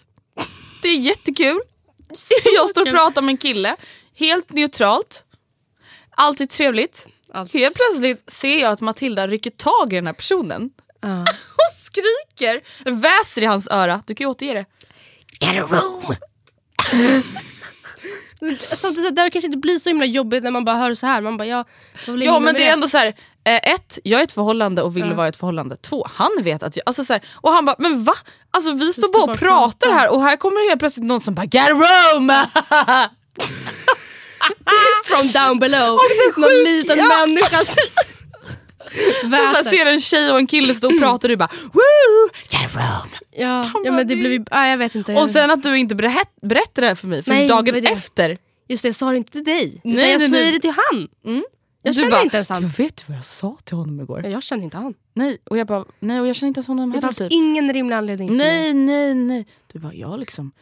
[0.82, 1.60] Det är jättekul.
[2.56, 3.76] Jag står och pratar med en kille.
[4.16, 5.24] Helt neutralt.
[6.16, 7.06] Allt är trevligt.
[7.32, 7.52] Allt.
[7.52, 10.70] Helt plötsligt ser jag att Matilda rycker tag i den här personen
[11.00, 11.20] Ja.
[11.54, 14.02] och skriker, väser i hans öra.
[14.06, 14.66] Du kan ju återge det.
[15.46, 16.14] Get a room!
[18.58, 21.20] Samtidigt det kanske inte blir så himla jobbigt när man bara hör så här.
[21.20, 21.64] Man bara, ja,
[22.06, 23.06] Ja men det är ändå så här.
[23.44, 25.14] Eh, ett, jag är ett förhållande och vill Ja.
[25.14, 25.76] vara ett förhållande.
[25.76, 26.82] Två, han vet att jag...
[26.86, 28.14] Alltså så här, och han bara, men va?
[28.50, 31.46] Alltså vi står bara och pratar här och här kommer helt plötsligt någon som bara
[31.50, 32.32] get a room!
[35.04, 35.98] From down below.
[36.36, 37.08] det Någon liten ja.
[37.26, 37.62] människa.
[39.22, 39.70] Så här, Väser.
[39.70, 42.30] ser en tjej och en kille stå och prata och du bara woo!
[42.50, 43.08] Get a room!
[43.36, 45.14] Ja, ja men det blev ju, ah, jag vet inte.
[45.14, 47.88] Och sen att du inte berätt, berättar det här för mig för Nej, dagen det?
[47.88, 48.38] efter.
[48.68, 49.80] Just det, jag sa det inte till dig.
[49.84, 50.52] Nej, utan jag nej, säger nej.
[50.52, 51.08] det till han.
[51.26, 51.44] Mm.
[51.82, 52.62] Jag du känner bara, inte ens han.
[52.62, 54.20] Jag vet vad jag sa till honom igår.
[54.24, 54.94] Ja, Jag känner inte han.
[55.14, 57.32] Nej, och jag bara, nej och jag känner inte ens honom Det heller fanns typ.
[57.32, 59.46] ingen rimlig anledning Nej, nej, nej.
[59.72, 60.52] Du bara, jag liksom...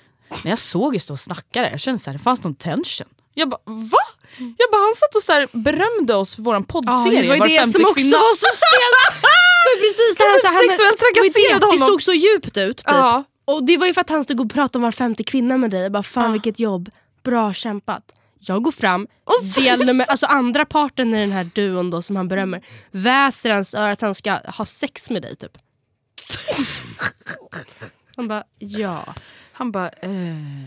[0.44, 2.54] När jag såg er stå och snacka där, jag kände så här, det fanns någon
[2.54, 3.06] tension.
[3.35, 3.99] Jag bara, va?
[4.38, 7.23] Jag bara, han satt och så här, berömde oss för vår Ja, poddserie.
[7.23, 8.16] det var ju Var det som också kvinna.
[8.19, 9.25] var så stelt.
[9.81, 11.79] Precis det här, så här, Sexuellt trakasserade honom.
[11.79, 12.77] det såg så djupt ut.
[12.77, 12.87] Typ.
[12.87, 13.25] Ja.
[13.45, 15.71] Och det var ju för att han stod och pratade om var femte kvinna med
[15.71, 15.83] dig.
[15.83, 16.90] Jag bara, fan vilket jobb.
[17.25, 18.03] Bra kämpat.
[18.43, 19.07] Jag går fram,
[19.57, 23.75] del nummer, alltså andra parten i den här duon då som han berömmer, väser hans
[23.75, 25.53] öra att han ska ha sex med dig typ.
[28.16, 29.14] Han bara, ja.
[29.53, 30.11] Han bara, eh,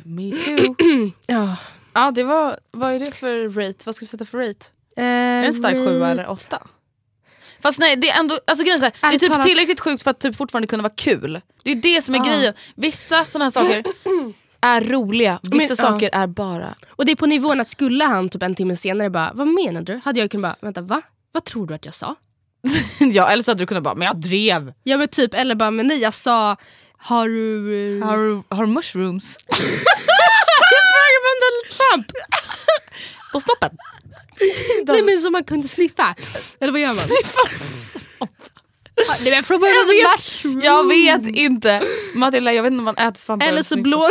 [0.06, 0.76] me too.
[1.28, 1.56] ja.
[1.94, 3.80] Ja, det var, vad är det för rate?
[3.86, 4.66] Vad ska vi sätta för rate?
[4.98, 6.68] Eh, Är det en stark rate- sjua eller åtta?
[7.62, 10.12] Fast nej, det är ändå, alltså grejen är, här, det är typ tillräckligt sjukt för
[10.12, 11.42] att typ fortfarande kunna vara kul.
[11.64, 12.24] Det är det som är Ja.
[12.26, 12.54] grejen.
[12.76, 13.84] Vissa sådana här saker
[14.62, 15.76] är roliga, vissa Men, ja.
[15.76, 16.76] saker är bara...
[16.90, 19.82] Och det är på nivån att skulle han typ en timme senare bara, vad menar
[19.82, 20.02] du?
[20.06, 21.02] Hade jag kunnat bara, vänta va?
[21.32, 22.16] Vad tror du att jag sa?
[23.00, 24.74] ja, eller så hade du kunnat bara, men jag drev.
[24.84, 26.56] Ja men typ, eller bara, men nej jag sa,
[26.98, 28.02] har du...
[28.04, 29.38] Har, du- har du mushrooms
[31.44, 32.08] Donald Trump!
[33.32, 33.78] på snoppen?
[34.88, 36.16] Nej men som man kunde sniffa.
[36.60, 37.06] Eller vad gör man?
[39.24, 40.66] Nej men början Jag vet-.
[40.66, 41.84] Jag vet inte.
[42.14, 43.48] Matilda, jag vet inte om man äter svampar.
[43.48, 43.84] Eller så sniffar.
[43.84, 44.10] blå...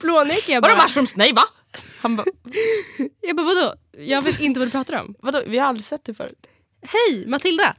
[0.00, 0.44] blånek.
[0.48, 1.16] Jag Vadå bara, mushrooms?
[1.16, 1.42] Nej va?
[2.02, 2.26] Han bara,
[3.20, 3.74] jag bara vadå?
[3.98, 5.14] Jag vet inte vad du pratar om.
[5.18, 5.42] vadå?
[5.46, 6.46] Vi har aldrig sett det förut.
[6.82, 7.74] Hej Matilda!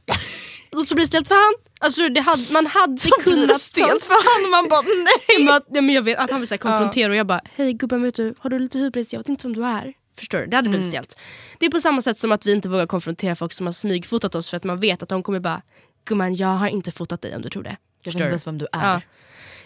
[0.72, 1.54] Och så blir det stelt för han.
[1.80, 3.60] Alltså det hade, man hade Så kunnat...
[3.60, 4.80] stelt för han man bara
[5.28, 5.44] nej.
[5.44, 7.72] Men, att- ja, men jag vet att han vill så konfrontera och jag bara hej
[7.72, 9.12] gubben vet du, har du lite hybris?
[9.12, 9.92] Jag vet inte vem du är.
[10.18, 10.46] Förstår du?
[10.46, 10.92] Det hade blivit Mm.
[11.04, 11.16] stelt.
[11.58, 14.34] Det är på samma sätt som att vi inte vågar konfrontera folk som har smygfotat
[14.34, 15.62] oss för att man vet att de kommer bara
[16.04, 17.76] gumman jag har inte fotat dig om du tror det.
[18.02, 18.92] Jag vet inte ens vem du är.
[18.92, 19.00] Ja,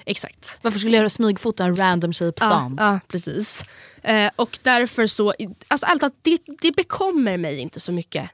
[0.05, 0.59] exakt.
[0.63, 2.77] Varför skulle jag smygfota en random tjej på stan?
[2.81, 3.65] Ja, ja precis.
[4.03, 5.35] Eh, och därför så,
[5.69, 8.31] alltså allt att det, det bekommer mig inte så mycket.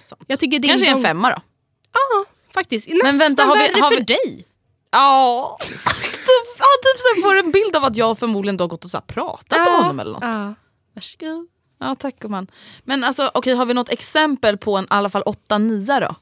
[0.00, 0.22] sant.
[0.26, 1.36] Jag tycker det Kanske en femma då?
[1.94, 2.88] Ja, faktiskt.
[2.88, 4.46] Nästan vänta, har vi- värre har för vi- dig.
[4.90, 5.56] Ja.
[5.60, 8.90] typ, ja, typ så får en bild av att jag förmodligen då har gått och
[8.90, 10.22] så pratat om honom eller något.
[10.22, 10.54] Ja.
[10.94, 11.46] Varsågod.
[11.80, 12.46] Ja tack gumman.
[12.84, 16.14] Men alltså okej har vi något exempel på en i alla fall 8-9 då?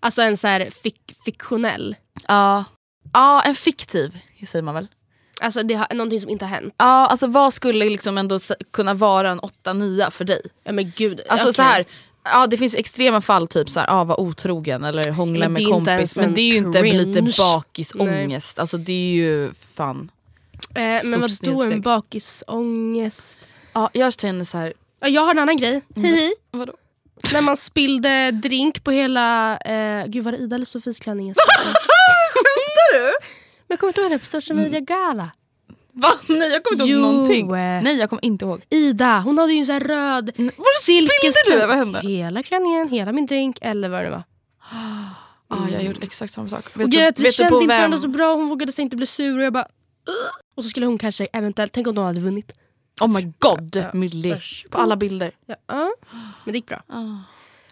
[0.00, 1.96] Alltså en så här fik- fiktionell.
[2.28, 2.64] Ja.
[3.12, 4.88] Ja en fiktiv säger man väl?
[5.42, 6.74] Alltså det har, någonting som inte har hänt.
[6.76, 8.38] Ja alltså vad skulle liksom ändå
[8.72, 10.42] kunna vara en 8-9 för dig?
[10.64, 11.20] Ja men gud.
[11.28, 11.54] Alltså okej.
[11.54, 11.84] så här.
[12.24, 16.16] Ja det finns extrema fall typ så här, ah, vara otrogen eller hångla med kompis
[16.16, 18.58] men en det är ju inte lite bakisångest.
[18.58, 20.10] Alltså det är ju fan.
[20.74, 21.72] Eh, men vadå snedsteg.
[21.72, 23.38] en bakisångest?
[23.72, 24.72] Ja, jag känner så här.
[25.00, 25.80] Ja, Jag har en annan grej.
[25.96, 26.34] Hej hej.
[26.50, 26.72] Vadå?
[27.32, 29.56] När man spillde drink på hela...
[29.58, 31.34] Eh, gud var det Ida eller Sofies klänning?
[32.34, 33.04] Skämtar du?
[33.04, 33.12] Men
[33.68, 35.30] jag kommer inte ihåg det på social media gala.
[35.92, 36.08] Va?
[36.28, 37.46] Nej jag kommer inte ihåg Jo, någonting.
[37.46, 37.82] eh.
[37.82, 38.62] Nej jag kommer inte ihåg.
[38.70, 40.32] Ida, hon hade ju en sån här röd
[41.46, 42.00] du över henne?
[42.00, 44.22] Hela klänningen, hela min drink eller vad det var.
[45.48, 46.64] Ah, jag gjorde exakt samma sak.
[46.74, 48.96] Och Vet att du, vi vet kände inte varandra så bra, hon vågade sig inte
[48.96, 49.66] bli sur och jag bara...
[50.08, 52.52] "Ugh." Och så skulle hon kanske eventuellt, tänk om de hade vunnit.
[53.00, 54.40] Oh my god, Ja, Millie.
[54.70, 55.32] På alla bilder.
[55.46, 55.90] Ja, ja.
[56.44, 56.82] men det gick bra.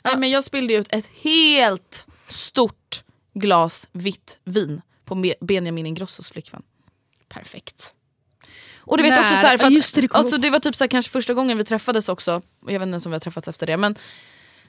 [0.05, 3.05] Nej, men jag spillde ut ett helt stort
[3.35, 6.63] glas vitt vin på Benjamin Ingrossos flickvän.
[7.29, 7.93] Perfekt.
[8.89, 9.21] Och du vet När?
[9.21, 11.11] också så här, för att, just det, det alltså, det var typ så här, kanske
[11.13, 12.31] första gången vi träffades också,
[12.61, 13.97] jag vet inte ens om vi har träffats efter det men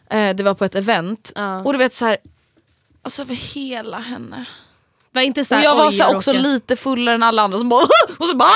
[0.10, 1.60] eh, det var på ett event Ja.
[1.64, 2.18] och du vet så här,
[3.02, 4.46] alltså över hela henne.
[5.12, 7.58] Var inte så Och här, jag var så här, också lite fullare än alla andra
[7.58, 7.84] som bara
[8.20, 8.50] och så bara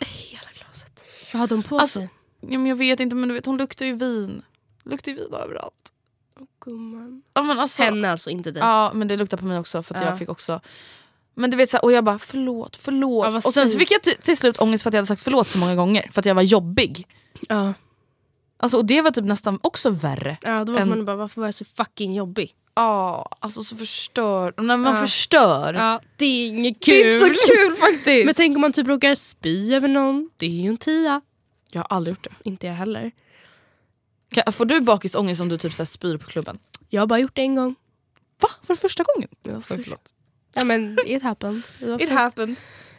[0.00, 1.04] Hela glaset.
[1.32, 2.08] Vad hade hon på Alltså, sig?
[2.40, 4.42] ja, men jag vet inte men du vet hon luktar ju vin.
[4.84, 5.74] Luktar ju vin överallt.
[6.64, 7.22] Gumman.
[7.34, 8.60] Ja, men alltså, Henne alltså, inte dig.
[8.62, 10.06] Ja men det luktar på mig också för att Ja.
[10.06, 10.60] jag fick också
[11.34, 13.32] men du vet så här, och jag bara förlåt, förlåt.
[13.32, 15.48] Ja, och sen så fick jag till, slut ångest för att jag hade sagt förlåt
[15.48, 16.08] så många gånger.
[16.12, 17.06] För att jag var jobbig.
[17.48, 17.74] Ja.
[18.56, 20.36] Alltså, och det var typ nästan också värre.
[20.42, 22.54] Ja, då var En- man bara, varför var jag så fucking jobbig?
[22.74, 24.54] Ja, alltså så förstör.
[24.56, 25.00] Och när man Ja.
[25.00, 25.74] förstör.
[25.74, 27.06] Ja, det är inget Det kul.
[27.06, 28.26] är inte så kul faktiskt.
[28.26, 30.30] Men tänk om man typ råkar spy över någon.
[30.36, 31.20] Det är ju en tia.
[31.70, 32.48] jag har aldrig gjort det.
[32.48, 33.10] Inte jag heller.
[34.34, 36.58] Kan, får du bakisångest om du typ så spyr på klubben?
[36.90, 37.74] Jag har bara gjort det en gång.
[38.40, 38.48] Va?
[38.66, 39.28] Var det första gången?
[39.42, 39.82] Ja, Oj, först.
[39.84, 40.11] förlåt.
[40.54, 41.62] Ja men it happened.
[41.78, 42.12] Det It först.
[42.12, 42.56] happened.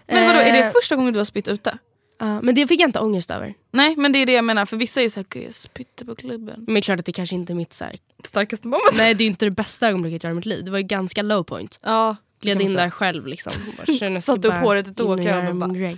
[0.07, 0.71] Men vadå, är det Eh.
[0.71, 1.77] första gången du har spytt ute?
[2.19, 3.53] Ja, men det fick jag inte ångest över.
[3.71, 6.15] Nej men det är det jag menar, för vissa är såhär, gud jag spytte på
[6.15, 6.55] klubben.
[6.65, 7.95] Men det är klart att det kanske inte är mitt så här.
[8.23, 8.97] Starkaste moment.
[8.97, 10.65] Nej det är ju inte det bästa ögonblicket jag har i mitt liv.
[10.65, 11.79] Det var ju ganska low point.
[11.83, 13.51] Ja, det Gled in där själv liksom.
[13.99, 15.97] Bara, Satte upp håret i in och bara-.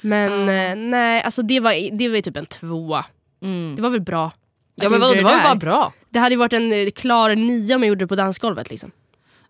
[0.00, 3.04] Men eh, nej, alltså det var, det var ju typ en tvåa.
[3.42, 3.76] Mm.
[3.76, 4.32] Det var väl bra.
[4.76, 5.42] Ja men vadå, gjorde det var där.
[5.42, 5.92] bara bra.
[6.10, 8.70] Det hade ju varit en eh, klar nia om jag gjorde det på dansgolvet.
[8.70, 8.90] Liksom.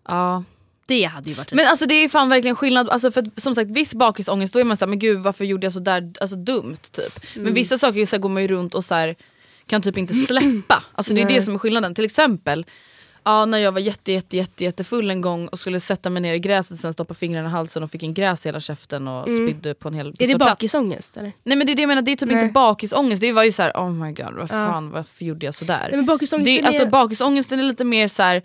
[0.07, 0.43] Ja.
[0.87, 3.55] Det hade ju varit Men alltså det är fan verkligen skillnad, alltså för att, som
[3.55, 6.35] sagt viss bakisångest då är man såhär, men gud varför gjorde jag så där alltså,
[6.35, 7.19] dumt typ.
[7.35, 7.45] Mm.
[7.45, 9.15] Men vissa saker så här, går man ju runt och så här,
[9.67, 10.83] kan typ inte släppa.
[10.91, 11.95] Alltså det är det som är skillnaden.
[11.95, 12.65] Till exempel
[13.25, 16.33] ja, när jag var jätte, jätte, jätte, jättefull en gång och skulle sätta mig ner
[16.33, 19.07] i gräset och sen stoppa fingrarna i halsen och fick en gräs i hela käften
[19.07, 20.13] och spydde på en hel Mm.
[20.19, 20.51] är det så plats.
[20.51, 21.31] bakisångest eller?
[21.43, 22.41] Nej men det är det jag menar, det är typ Nej.
[22.41, 23.21] inte bakisångest.
[23.21, 25.87] Det var ju så här: oh my god vad fan varför gjorde jag sådär?
[25.89, 28.41] Nej, men bakisångest det, är alltså, bakisångesten är lite mer så här.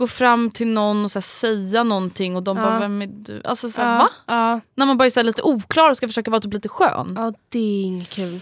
[0.00, 2.64] Gå fram till någon och så säga någonting och de Ja.
[2.64, 3.42] bara vem är du?
[3.44, 4.08] Alltså så här, Ja, va?
[4.26, 7.14] ja, När man bara är så lite oklar och ska försöka vara typ lite skön.
[7.16, 8.40] ja, det är inget kul.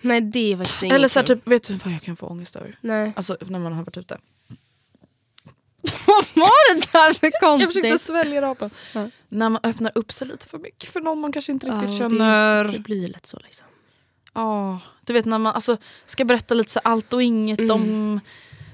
[0.00, 2.26] Nej det är faktiskt inget Eller så här, typ, vet du vad jag kan få
[2.26, 2.78] ångest över?
[2.80, 3.12] Nej.
[3.16, 4.18] Alltså när man har varit ute.
[6.06, 8.00] Vad var det där för Jag försökte konstigt?
[8.00, 8.70] svälja rapen.
[8.94, 9.10] Ja.
[9.28, 11.90] När man öppnar upp sig lite för mycket för någon man kanske inte Ja, riktigt
[11.90, 12.64] det, känner.
[12.64, 13.66] det blir ju lätt så liksom.
[14.34, 17.70] Ja, du vet när man alltså, ska berätta lite så allt och inget Mm.
[17.70, 18.20] om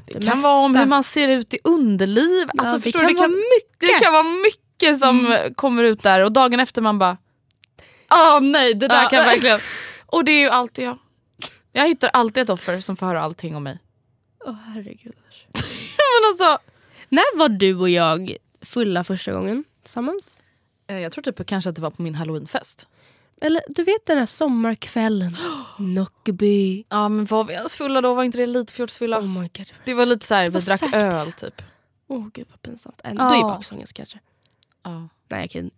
[0.06, 2.48] det, Det kan vara om hur man ser ut i underliv.
[2.58, 3.14] Alltså, det kan du?
[3.14, 3.80] vara mycket.
[3.80, 7.16] Det kan vara mycket som kommer ut där och dagen efter man bara
[8.14, 9.08] Åh nej det där Ja.
[9.08, 9.58] kan jag verkligen
[10.06, 10.98] Och det är ju alltid jag.
[11.72, 13.78] Jag hittar alltid ett offer som får höra allting om mig.
[14.44, 15.14] Åh herregud.
[15.96, 16.58] Men alltså,
[17.08, 20.42] När var du och jag fulla första gången tillsammans?
[20.90, 22.86] eh, jag tror typ kanske att det var på min halloweenfest.
[23.40, 25.36] Eller du vet den där sommarkvällen?
[25.78, 26.84] Nockeby.
[26.88, 28.14] Ja men var vi ens fulla då?
[28.14, 29.18] Var inte det Litfjordsfylla?
[29.18, 29.66] Oh my god.
[29.84, 31.62] Det var, lite så här, vi drack säkert öl typ.
[32.08, 33.00] Åh gud vad pinsamt.
[33.04, 33.28] Äh, Ja.
[33.28, 34.18] Då är bakisångest kanske.
[34.84, 35.08] Ja.
[35.28, 35.70] Nej okej,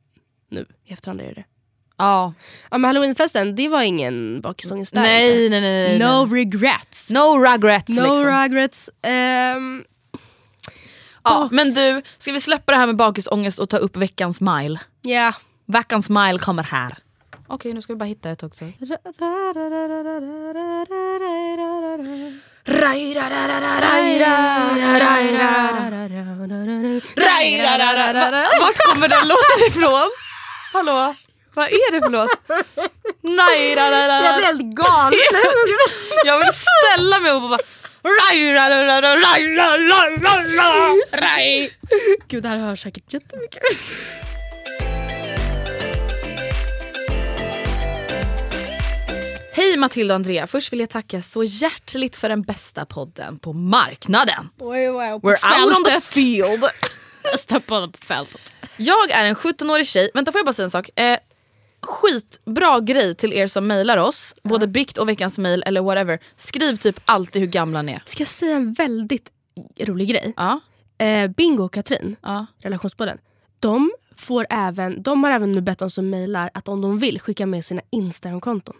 [0.50, 1.44] nu i efterhand är det det.
[1.98, 2.34] Ja.
[2.70, 5.00] Ja men halloweenfesten, det var ingen bakisångest där.
[5.02, 5.98] Nej, nej nej nej.
[5.98, 7.10] No regrets.
[7.10, 8.24] No regrets No liksom.
[8.24, 8.90] regrets.
[9.02, 9.84] Ehm,
[11.28, 14.80] Ja, men du, ska vi släppa det här med bakisångest och ta upp veckans mile?
[15.02, 15.32] Ja.
[15.66, 16.98] Veckans mile kommer här.
[17.48, 18.64] Okej, nu ska vi bara hitta ett också.
[28.60, 30.10] Vart kommer den låten ifrån?
[30.72, 31.14] Hallå?
[31.54, 32.28] Vad är det för låt?
[33.20, 35.18] Nej, da, da, da, Jag blir helt galen
[36.24, 37.60] Jag vill ställa mig upp och bara...
[42.28, 43.62] Gud det här hörs säkert jättemycket.
[49.56, 53.52] Hej Matilda och Andrea, först vill jag tacka så hjärtligt för den bästa podden på
[53.52, 54.48] marknaden.
[54.58, 56.04] Oj, wow, på We're out on the fältet.
[56.04, 56.64] field.
[57.38, 58.40] Stoppa på fältet.
[58.76, 61.00] Jag är en 17-årig tjej, vänta får jag bara säga en sak?
[61.00, 61.18] Eh,
[61.82, 66.18] skitbra grej till er som mejlar oss, både bikt och veckans mail eller whatever.
[66.36, 68.02] Skriv typ alltid hur gamla ni är.
[68.06, 69.30] Ska jag säga en väldigt
[69.80, 70.32] rolig grej?
[70.36, 70.60] Ja,
[70.98, 72.46] Eh, Bingo och Katrin, ja.
[72.62, 73.18] relationspodden,
[73.60, 77.20] de, får även, de har även nu bett oss som mejlar att om de vill
[77.20, 78.76] skicka med sina Instagram-konton.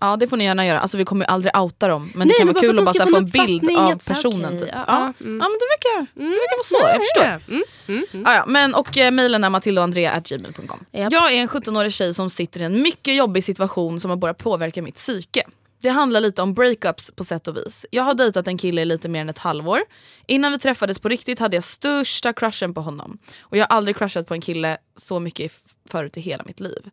[0.00, 2.34] Ja det får ni gärna göra, alltså vi kommer ju aldrig outa dem men Nej,
[2.34, 4.58] det kan men vara kul att bara få få en bild av personen.
[4.58, 4.68] typ.
[4.72, 5.24] ja, ja, ja, ja.
[5.24, 5.36] mm.
[5.36, 7.52] men det verkar, det verkar vara så, jag förstår.
[7.54, 8.24] Mm, mm, mm.
[8.26, 10.84] Ja, men, och eh, mejlen är matildaandrea.gmail.com.
[10.92, 11.12] Japp.
[11.12, 14.38] Jag är en 17-årig tjej som sitter i en mycket jobbig situation som har börjat
[14.38, 15.42] påverka mitt psyke.
[15.82, 17.86] Det handlar lite om breakups på sätt och vis.
[17.90, 19.80] Jag har dejtat en kille i lite mer än ett halvår.
[20.26, 23.18] Innan vi träffades på riktigt hade jag största crushen på honom.
[23.40, 25.52] Och jag har aldrig crushat på en kille så mycket
[25.88, 26.90] förut i hela mitt liv.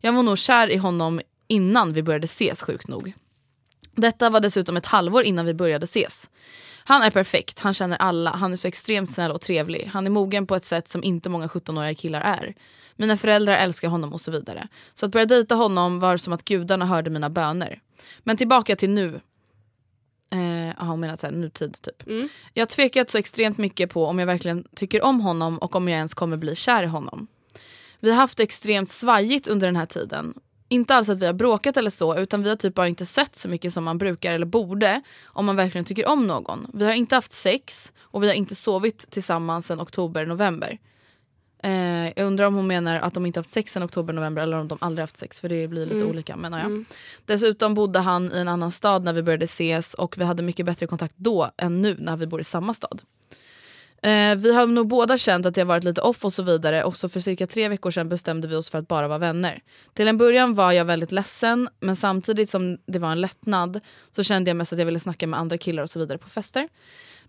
[0.00, 3.12] Jag var nog kär i honom innan vi började ses sjukt nog.
[3.94, 6.30] Detta var dessutom ett halvår innan vi började ses.
[6.86, 9.90] Han är perfekt, han känner alla, han är så extremt snäll och trevlig.
[9.92, 12.54] Han är mogen på ett sätt som inte många 17-åriga killar är.
[12.96, 14.68] Mina föräldrar älskar honom och så vidare.
[14.94, 17.80] Så att börja dejta honom var som att gudarna hörde mina böner.
[18.18, 19.20] Men tillbaka till nu.
[20.30, 22.02] Eh, aha, hon menar så här, nutid typ.
[22.52, 25.88] Jag har tvekat så extremt mycket på om jag verkligen tycker om honom och om
[25.88, 27.26] jag ens kommer bli kär i honom.
[28.00, 30.34] Vi har haft det extremt svajigt under den här tiden.
[30.68, 33.36] Inte alls att vi har bråkat eller så utan vi har typ bara inte sett
[33.36, 36.70] så mycket som man brukar eller borde om man verkligen tycker om någon.
[36.74, 40.78] Vi har inte haft sex och vi har inte sovit tillsammans sedan oktober-november.
[41.62, 44.68] Eh, jag undrar om hon menar att de inte haft sex sedan oktober-november eller om
[44.68, 46.84] de aldrig haft sex för det blir lite olika menar jag.
[47.26, 50.66] Dessutom bodde han i en annan stad när vi började ses och vi hade mycket
[50.66, 53.02] bättre kontakt då än nu när vi bor i samma stad.
[54.04, 56.84] Eh, vi har nog båda känt att det har varit lite off och så vidare
[56.84, 59.62] och så för cirka tre veckor sedan bestämde vi oss för att bara vara vänner.
[59.94, 63.80] Till en början var jag väldigt ledsen men samtidigt som det var en lättnad
[64.10, 66.28] så kände jag mest att jag ville snacka med andra killar och så vidare på
[66.28, 66.68] fester.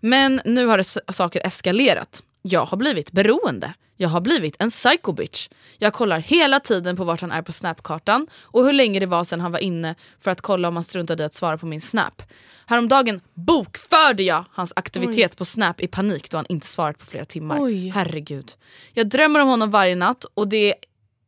[0.00, 2.22] Men nu har det saker eskalerat.
[2.48, 3.74] Jag har blivit beroende.
[3.96, 5.48] Jag har blivit en psycho bitch.
[5.78, 9.24] Jag kollar hela tiden på vart han är på snapkartan och hur länge det var
[9.24, 11.80] sedan han var inne för att kolla om han struntade i att svara på min
[11.80, 12.22] snap.
[12.66, 17.24] Häromdagen bokförde jag hans aktivitet på snap i panik då han inte svarat på flera
[17.24, 17.58] timmar.
[17.60, 17.88] Oj.
[17.88, 18.52] Herregud.
[18.92, 20.74] Jag drömmer om honom varje natt och det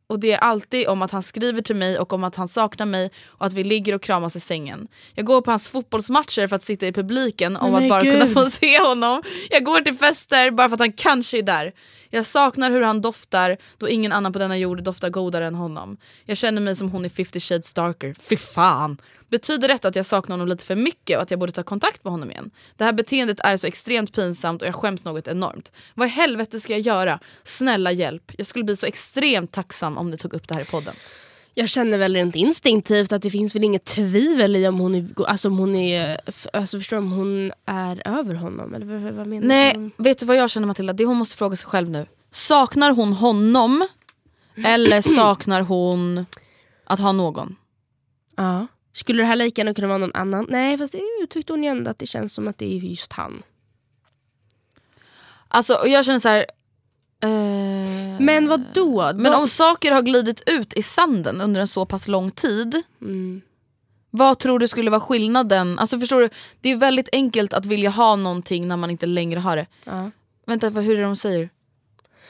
[0.09, 2.85] och det är alltid om att han skriver till mig och om att han saknar
[2.85, 4.87] mig och att vi ligger och kramas i sängen.
[5.15, 8.19] Jag går på hans fotbollsmatcher för att sitta i publiken om Men att bara gud.
[8.19, 9.23] kunna få se honom.
[9.49, 11.73] Jag går till fester bara för att han kanske är där.
[12.09, 15.97] Jag saknar hur han doftar då ingen annan på denna jord doftar godare än honom.
[16.25, 18.15] Jag känner mig som hon i 50 shades darker.
[18.19, 18.97] Fy fan!
[19.29, 22.03] Betyder detta att jag saknar honom lite för mycket och att jag borde ta kontakt
[22.03, 22.51] med honom igen?
[22.77, 25.71] Det här beteendet är så extremt pinsamt och jag skäms något enormt.
[25.93, 27.19] Vad i helvete ska jag göra?
[27.43, 28.31] Snälla hjälp.
[28.37, 30.95] Jag skulle bli så extremt tacksam om ni tog upp det här i podden.
[31.53, 35.07] Jag känner väl rent instinktivt att det finns väl inget tvivel i om hon är,
[35.27, 36.19] alltså om hon är,
[36.53, 40.03] alltså förstår om hon är över honom eller vad, vad menar Nej, du?
[40.03, 40.93] vet du vad jag känner Matilda?
[40.93, 42.05] Det hon måste fråga sig själv nu.
[42.31, 43.87] Saknar hon honom
[44.65, 46.25] eller saknar hon
[46.85, 47.55] att ha någon?
[48.35, 48.67] Ja.
[48.99, 50.45] Skulle det här lika gärna kunna vara någon annan?
[50.49, 53.13] Nej fast det uttryckte hon ju ändå att det känns som att det är just
[53.13, 53.43] han.
[55.47, 56.45] Alltså och jag känner så här.
[57.23, 59.11] eh, Men vad då?
[59.15, 62.81] men om saker har glidit ut i sanden under en så pass lång tid.
[63.01, 63.41] Mm.
[64.11, 65.79] Vad tror du skulle vara skillnaden?
[65.79, 66.29] Alltså förstår du,
[66.61, 69.67] det är väldigt enkelt att vilja ha någonting när man inte längre har det.
[69.83, 70.11] Ja,
[70.45, 71.49] Vänta, vad- hur är det de säger?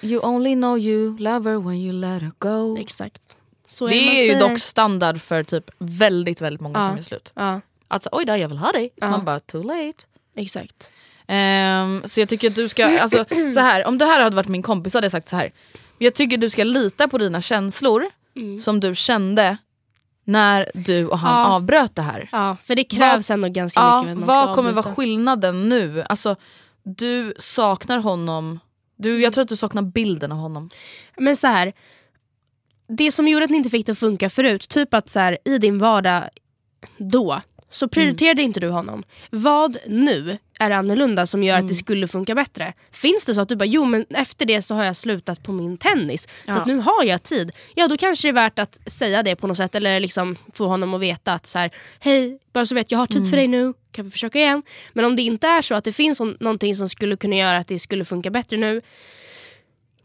[0.01, 2.77] You only know you, love her when you let her go.
[2.79, 3.21] exakt.
[3.69, 6.89] Så Det är ju dock standard för typ väldigt väldigt många Ja.
[6.89, 7.31] som är slut.
[7.35, 8.89] Ja, Alltså oj då jag vill ha dig.
[8.95, 9.09] Ja.
[9.09, 10.03] Man bara too late.
[10.35, 10.89] exakt.
[11.27, 14.47] Ehm, så jag tycker att du ska, alltså så här, om det här hade varit
[14.47, 15.51] min kompis så hade jag sagt så här.
[15.97, 18.03] Jag tycker du ska lita på dina känslor
[18.63, 19.57] som du kände
[20.23, 21.55] när du och han Ja.
[21.55, 22.29] avbröt det här.
[22.31, 24.25] Ja, för det krävs ändå ganska Ja, mycket.
[24.27, 24.95] vad kommer vara avbryta.
[24.95, 26.03] skillnaden nu?
[26.09, 26.35] Alltså,
[26.83, 28.59] du saknar honom.
[28.97, 30.69] Du, jag tror att du saknar bilden av honom.
[31.17, 31.73] Men så här.
[32.89, 35.37] Det som gjorde att ni inte fick det att funka förut, typ att så här,
[35.45, 36.23] i din vardag
[36.97, 39.03] då, så prioriterade inte du honom.
[39.29, 42.73] Vad nu är annorlunda som gör att det skulle funka bättre?
[42.91, 45.51] Finns det så att du bara, jo men efter det så har jag slutat på
[45.51, 46.59] min tennis, så Ja.
[46.59, 47.51] att nu har jag tid.
[47.75, 50.65] Ja då kanske det är värt att säga det på något sätt eller liksom få
[50.67, 53.47] honom att veta att så här, hej, bara så vet jag har tid för dig
[53.47, 54.63] nu, kan vi försöka igen?
[54.93, 57.57] Men om det inte är så att det finns on- någonting som skulle kunna göra
[57.57, 58.81] att det skulle funka bättre nu,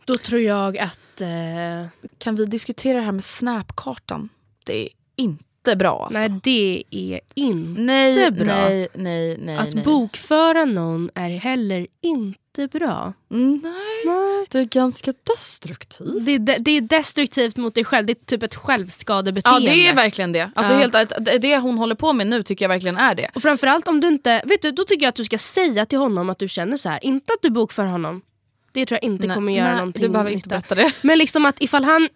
[0.04, 1.86] då tror jag att eh,
[2.18, 4.28] Kan vi diskutera det här med snapkartan?
[4.64, 6.18] Det är inte bra alltså.
[6.20, 8.44] Nej, det är inte nej, bra.
[8.44, 9.56] nej, nej, nej.
[9.58, 9.84] Att nej.
[9.84, 13.12] bokföra någon är heller inte bra.
[13.32, 13.60] Mm,
[14.06, 16.24] nej, det är ganska destruktivt.
[16.26, 18.06] Det är, de- det är destruktivt mot dig själv.
[18.06, 19.70] Det är typ ett Ja självskadebeteende.
[19.70, 20.50] det är verkligen det.
[20.54, 20.78] Alltså Ja.
[20.78, 23.30] helt, det hon håller på med nu tycker jag verkligen är det.
[23.34, 24.42] Och framförallt om du inte...
[24.44, 26.88] Vet du, då tycker jag att du ska säga till honom att du känner så
[26.88, 27.04] här.
[27.04, 28.22] Inte att du bokför honom.
[28.74, 30.92] Det tror jag inte Nej, kommer göra nej, någonting Du behöver inte berätta det.
[31.02, 32.08] Men liksom att ifall han...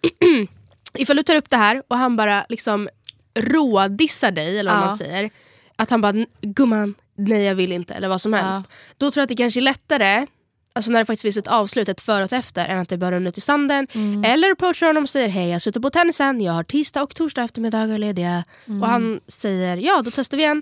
[0.93, 2.89] ifall du tar upp det här och han bara liksom
[3.35, 4.85] rådissar dig eller vad Ja.
[4.85, 5.29] man säger.
[5.75, 8.69] Att han bara, gumman, nej jag vill inte eller vad som helst.
[8.97, 10.27] Då tror jag att det kanske är lättare
[10.73, 12.97] Alltså när det faktiskt finns ett avslut, ett före och ett efter, än att det
[12.97, 13.87] bara rinner ut i sanden.
[13.93, 14.23] Mm.
[14.23, 17.43] Eller approachar honom och säger hej jag sitter på tennisen, jag har tisdag och torsdag
[17.43, 18.43] eftermiddagar lediga.
[18.67, 18.81] Mm.
[18.83, 20.61] Och han säger ja då testar vi igen.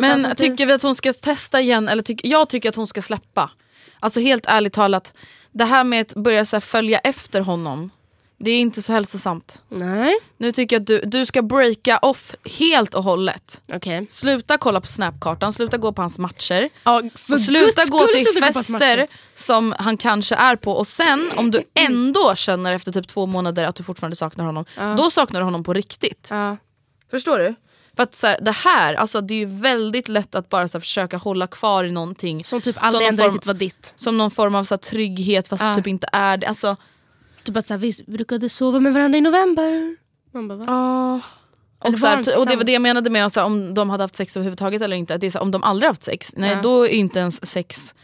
[0.00, 1.88] Men tycker vi att hon ska testa igen?
[1.88, 3.50] Eller tyck, jag tycker att hon ska släppa.
[4.00, 5.12] Alltså helt ärligt talat,
[5.52, 7.90] det här med att börja så här, följa efter honom,
[8.38, 9.62] det är inte så hälsosamt.
[9.68, 13.60] Nej, Nu tycker jag att du, du ska breaka off helt och hållet.
[13.72, 14.06] okej.
[14.08, 16.68] Sluta kolla på snapkartan, sluta gå på hans matcher.
[16.84, 17.02] Ja,
[17.46, 19.06] sluta gå till sluta gå fester matcher.
[19.34, 23.64] som han kanske är på och sen om du ändå känner efter typ två månader
[23.64, 24.64] att du fortfarande saknar honom,
[24.96, 26.28] då saknar du honom på riktigt.
[26.30, 26.56] Ja.
[27.10, 27.54] Förstår du?
[28.00, 30.78] För att så här, det här, alltså det är ju väldigt lätt att bara så
[30.78, 33.94] här, försöka hålla kvar i någonting Som typ aldrig ändå riktigt var ditt.
[33.96, 35.68] som någon form av så här, trygghet fast Ja.
[35.68, 36.46] det typ inte är det.
[36.46, 36.76] Alltså,
[37.44, 39.96] Typ att så vi brukade sova med varandra i november.
[40.32, 41.20] Man bara, va?
[41.84, 43.90] Eller Och, så här, och det var det jag menade med så här, om de
[43.90, 45.16] hade haft sex överhuvudtaget eller inte.
[45.16, 46.62] Det är så om de aldrig haft sex, nej Ja.
[46.62, 47.94] då är inte ens sex...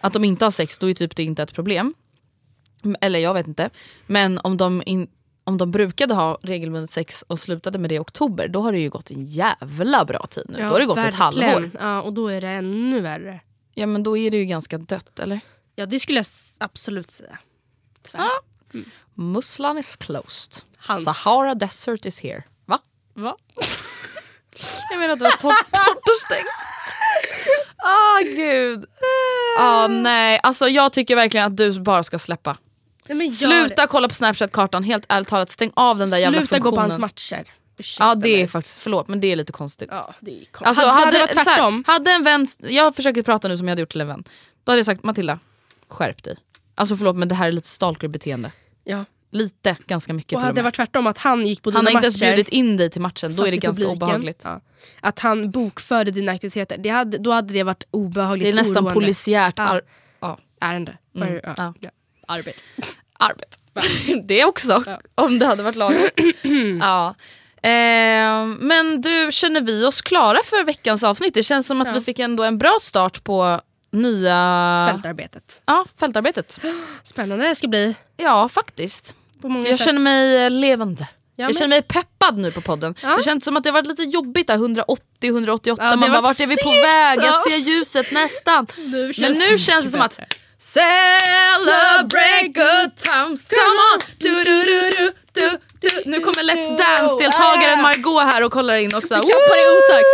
[0.00, 1.94] Att de inte har sex, då är typ det inte ett problem.
[3.00, 3.70] Eller jag vet inte.
[4.06, 5.08] Men om de, in,
[5.46, 8.78] om de brukade ha regelbundet sex och slutade med det i oktober, då har det
[8.78, 10.58] ju gått en jävla bra tid nu.
[10.58, 11.50] då har det gått ett verkligen.
[11.50, 11.70] halvår.
[11.80, 13.40] Ja, och då är det ännu värre.
[13.74, 15.40] Ja men då är det ju ganska dött eller?
[15.74, 16.26] Ja det skulle jag
[16.58, 17.38] absolut säga.
[18.02, 18.28] Tyvärr.
[19.14, 20.62] Musslan is closed.
[20.76, 21.04] Hans.
[21.04, 22.42] Sahara desert is here.
[22.64, 22.78] Va?
[23.14, 23.36] Va?
[24.90, 26.48] Jag menar att det var torrt, torrt och stängt.
[27.76, 28.84] Ah gud.
[29.60, 32.56] Ah, nej, alltså jag tycker verkligen att du bara ska släppa.
[33.08, 36.20] Nej, Sluta kolla på snapchat-kartan, helt ärligt talat stäng av den där det.
[36.22, 36.90] jävla Sluta gå på funktionen.
[36.90, 37.44] hans matcher.
[37.78, 38.48] Ursäkta Ja det är mig.
[38.48, 39.88] faktiskt, förlåt men det är lite konstigt.
[39.92, 40.62] Ja, det är konstigt.
[40.66, 41.84] Alltså, hade, hade, det varit så här, tvärtom.
[41.86, 44.24] hade en vän, jag försöker prata nu som jag hade gjort till en vän.
[44.64, 45.38] Då hade jag sagt Matilda,
[45.88, 46.36] skärp dig.
[46.74, 48.52] Alltså förlåt men det här är lite stalker-beteende.
[48.84, 49.04] ja.
[49.30, 51.86] Lite, ganska mycket Och till hade det varit tvärtom att han gick på dina Han
[51.86, 52.04] har inte matcher.
[52.22, 54.02] ens bjudit in dig till matchen, då är det ganska publiken.
[54.02, 54.42] obehagligt.
[54.44, 54.60] Ja.
[55.00, 58.76] Att han bokförde dina aktiviteter, det hade, då hade det varit obehagligt Det är nästan
[58.84, 58.94] oroande.
[58.94, 59.80] polisiärt Ja.
[60.20, 60.98] ja, ärende.
[61.16, 61.74] Mm, Ja.
[62.28, 62.34] Ja.
[62.36, 62.36] Ja.
[62.36, 62.58] Arbete.
[63.18, 63.56] arbete.
[64.26, 66.14] det också, om det hade varit lagligt.
[66.80, 67.14] ja.
[67.62, 71.34] Eh, men du, känner vi oss klara för veckans avsnitt?
[71.34, 71.94] Det känns som att Ja.
[71.94, 73.60] vi fick ändå en bra start på
[73.92, 75.62] nya Fältarbetet.
[75.66, 76.60] Ja, fältarbetet.
[77.04, 77.94] Spännande det ska bli.
[78.16, 79.14] Ja, faktiskt.
[79.42, 79.84] På många Jag sätt.
[79.86, 81.02] känner mig eh, levande.
[81.38, 82.94] Ja, jag men- känner mig peppad nu på podden.
[83.02, 83.16] Ja.
[83.16, 85.76] Det känns som att det har varit lite jobbigt där 180-188.
[85.78, 87.18] Ja, Man bara, vart är vi på väg?
[87.18, 87.42] Jag ja.
[87.48, 88.66] ser ljuset nästan.
[88.76, 90.26] Nu Men nu känns det som att bättre.
[90.58, 93.98] Celebrate good times, come on!
[94.18, 96.10] Du, du, du, du, du, du.
[96.10, 99.14] Nu kommer Let's Dance-deltagaren Margot här och kollar in också.
[99.14, 100.06] Klappar i otakt.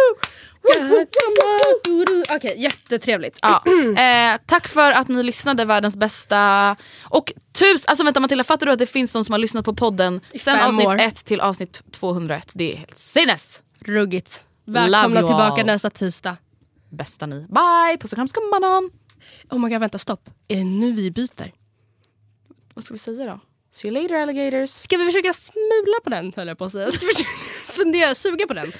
[2.36, 3.38] Okej, jättetrevligt.
[3.42, 3.64] Ja.
[4.02, 6.76] Eh, tack för att ni lyssnade, världens bästa.
[7.04, 9.74] Och tusen, alltså vänta Matilda, fattar du att det finns någon som har lyssnat på
[9.74, 11.00] podden sen avsnitt år.
[11.00, 12.52] 1 till avsnitt 201?
[12.54, 13.60] Det är helt sinnes!
[13.84, 14.42] Ruggigt.
[14.66, 15.66] Välkomna tillbaka all.
[15.66, 16.36] nästa tisdag.
[16.90, 17.46] Bästa ni.
[17.48, 17.98] Bye!
[18.00, 18.90] Puss och kram skumbanan!
[19.50, 20.30] Oh my god, vänta stopp.
[20.48, 21.52] Är det nu vi byter?
[22.74, 23.40] Vad ska vi säga då?
[23.72, 24.70] See you later alligators.
[24.70, 26.90] Ska vi försöka smula på den höll jag på att säga.
[26.92, 27.30] Ska vi försöka
[27.72, 28.72] fundera, suga på den?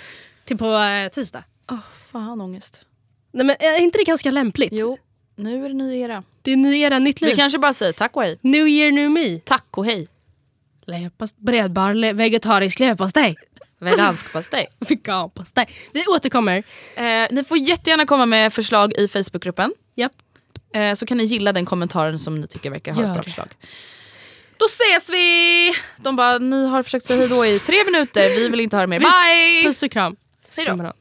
[0.45, 1.45] Till på eh, tisdag.
[1.71, 1.79] Oh,
[2.13, 2.87] fan ångest.
[3.33, 4.73] Nej men är inte det ganska lämpligt?
[4.73, 4.99] Jo,
[5.37, 6.23] nu är det ny era.
[6.43, 7.31] Det är ny era, nytt liv.
[7.31, 8.39] Vi kanske bara säger tack och hej.
[8.41, 9.39] New year, new me.
[9.45, 10.09] Tack och hej.
[10.87, 13.35] Leverpast- Bredbar, le- vegetarisk leverpastej.
[13.79, 14.67] Vegansk pastej.
[14.79, 15.67] Veganpastej.
[15.93, 16.63] Vi återkommer.
[16.97, 19.75] Eh, ni får jättegärna komma med förslag i Facebookgruppen.
[19.95, 20.13] Japp.
[20.75, 23.23] Eh, så kan ni gilla den kommentaren som ni tycker verkar ha ett bra det.
[23.23, 23.49] förslag.
[24.57, 25.75] Då ses vi!
[25.97, 28.99] De bara, ni har försökt säga hejdå i tre minuter, vi vill inte höra mer.
[29.01, 29.69] Bye!
[29.69, 30.17] Puss och kram.
[30.57, 30.93] Hejdå.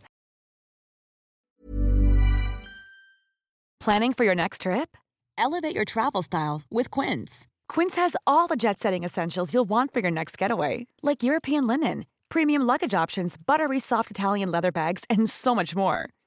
[3.83, 4.97] Planning for your next trip?
[5.37, 7.47] Elevate your travel style with Quince.
[7.67, 11.65] Quince has all the jet setting essentials you'll want for your next getaway, like European
[11.67, 16.09] linen, premium luggage options, buttery soft Italian leather bags, and so much more.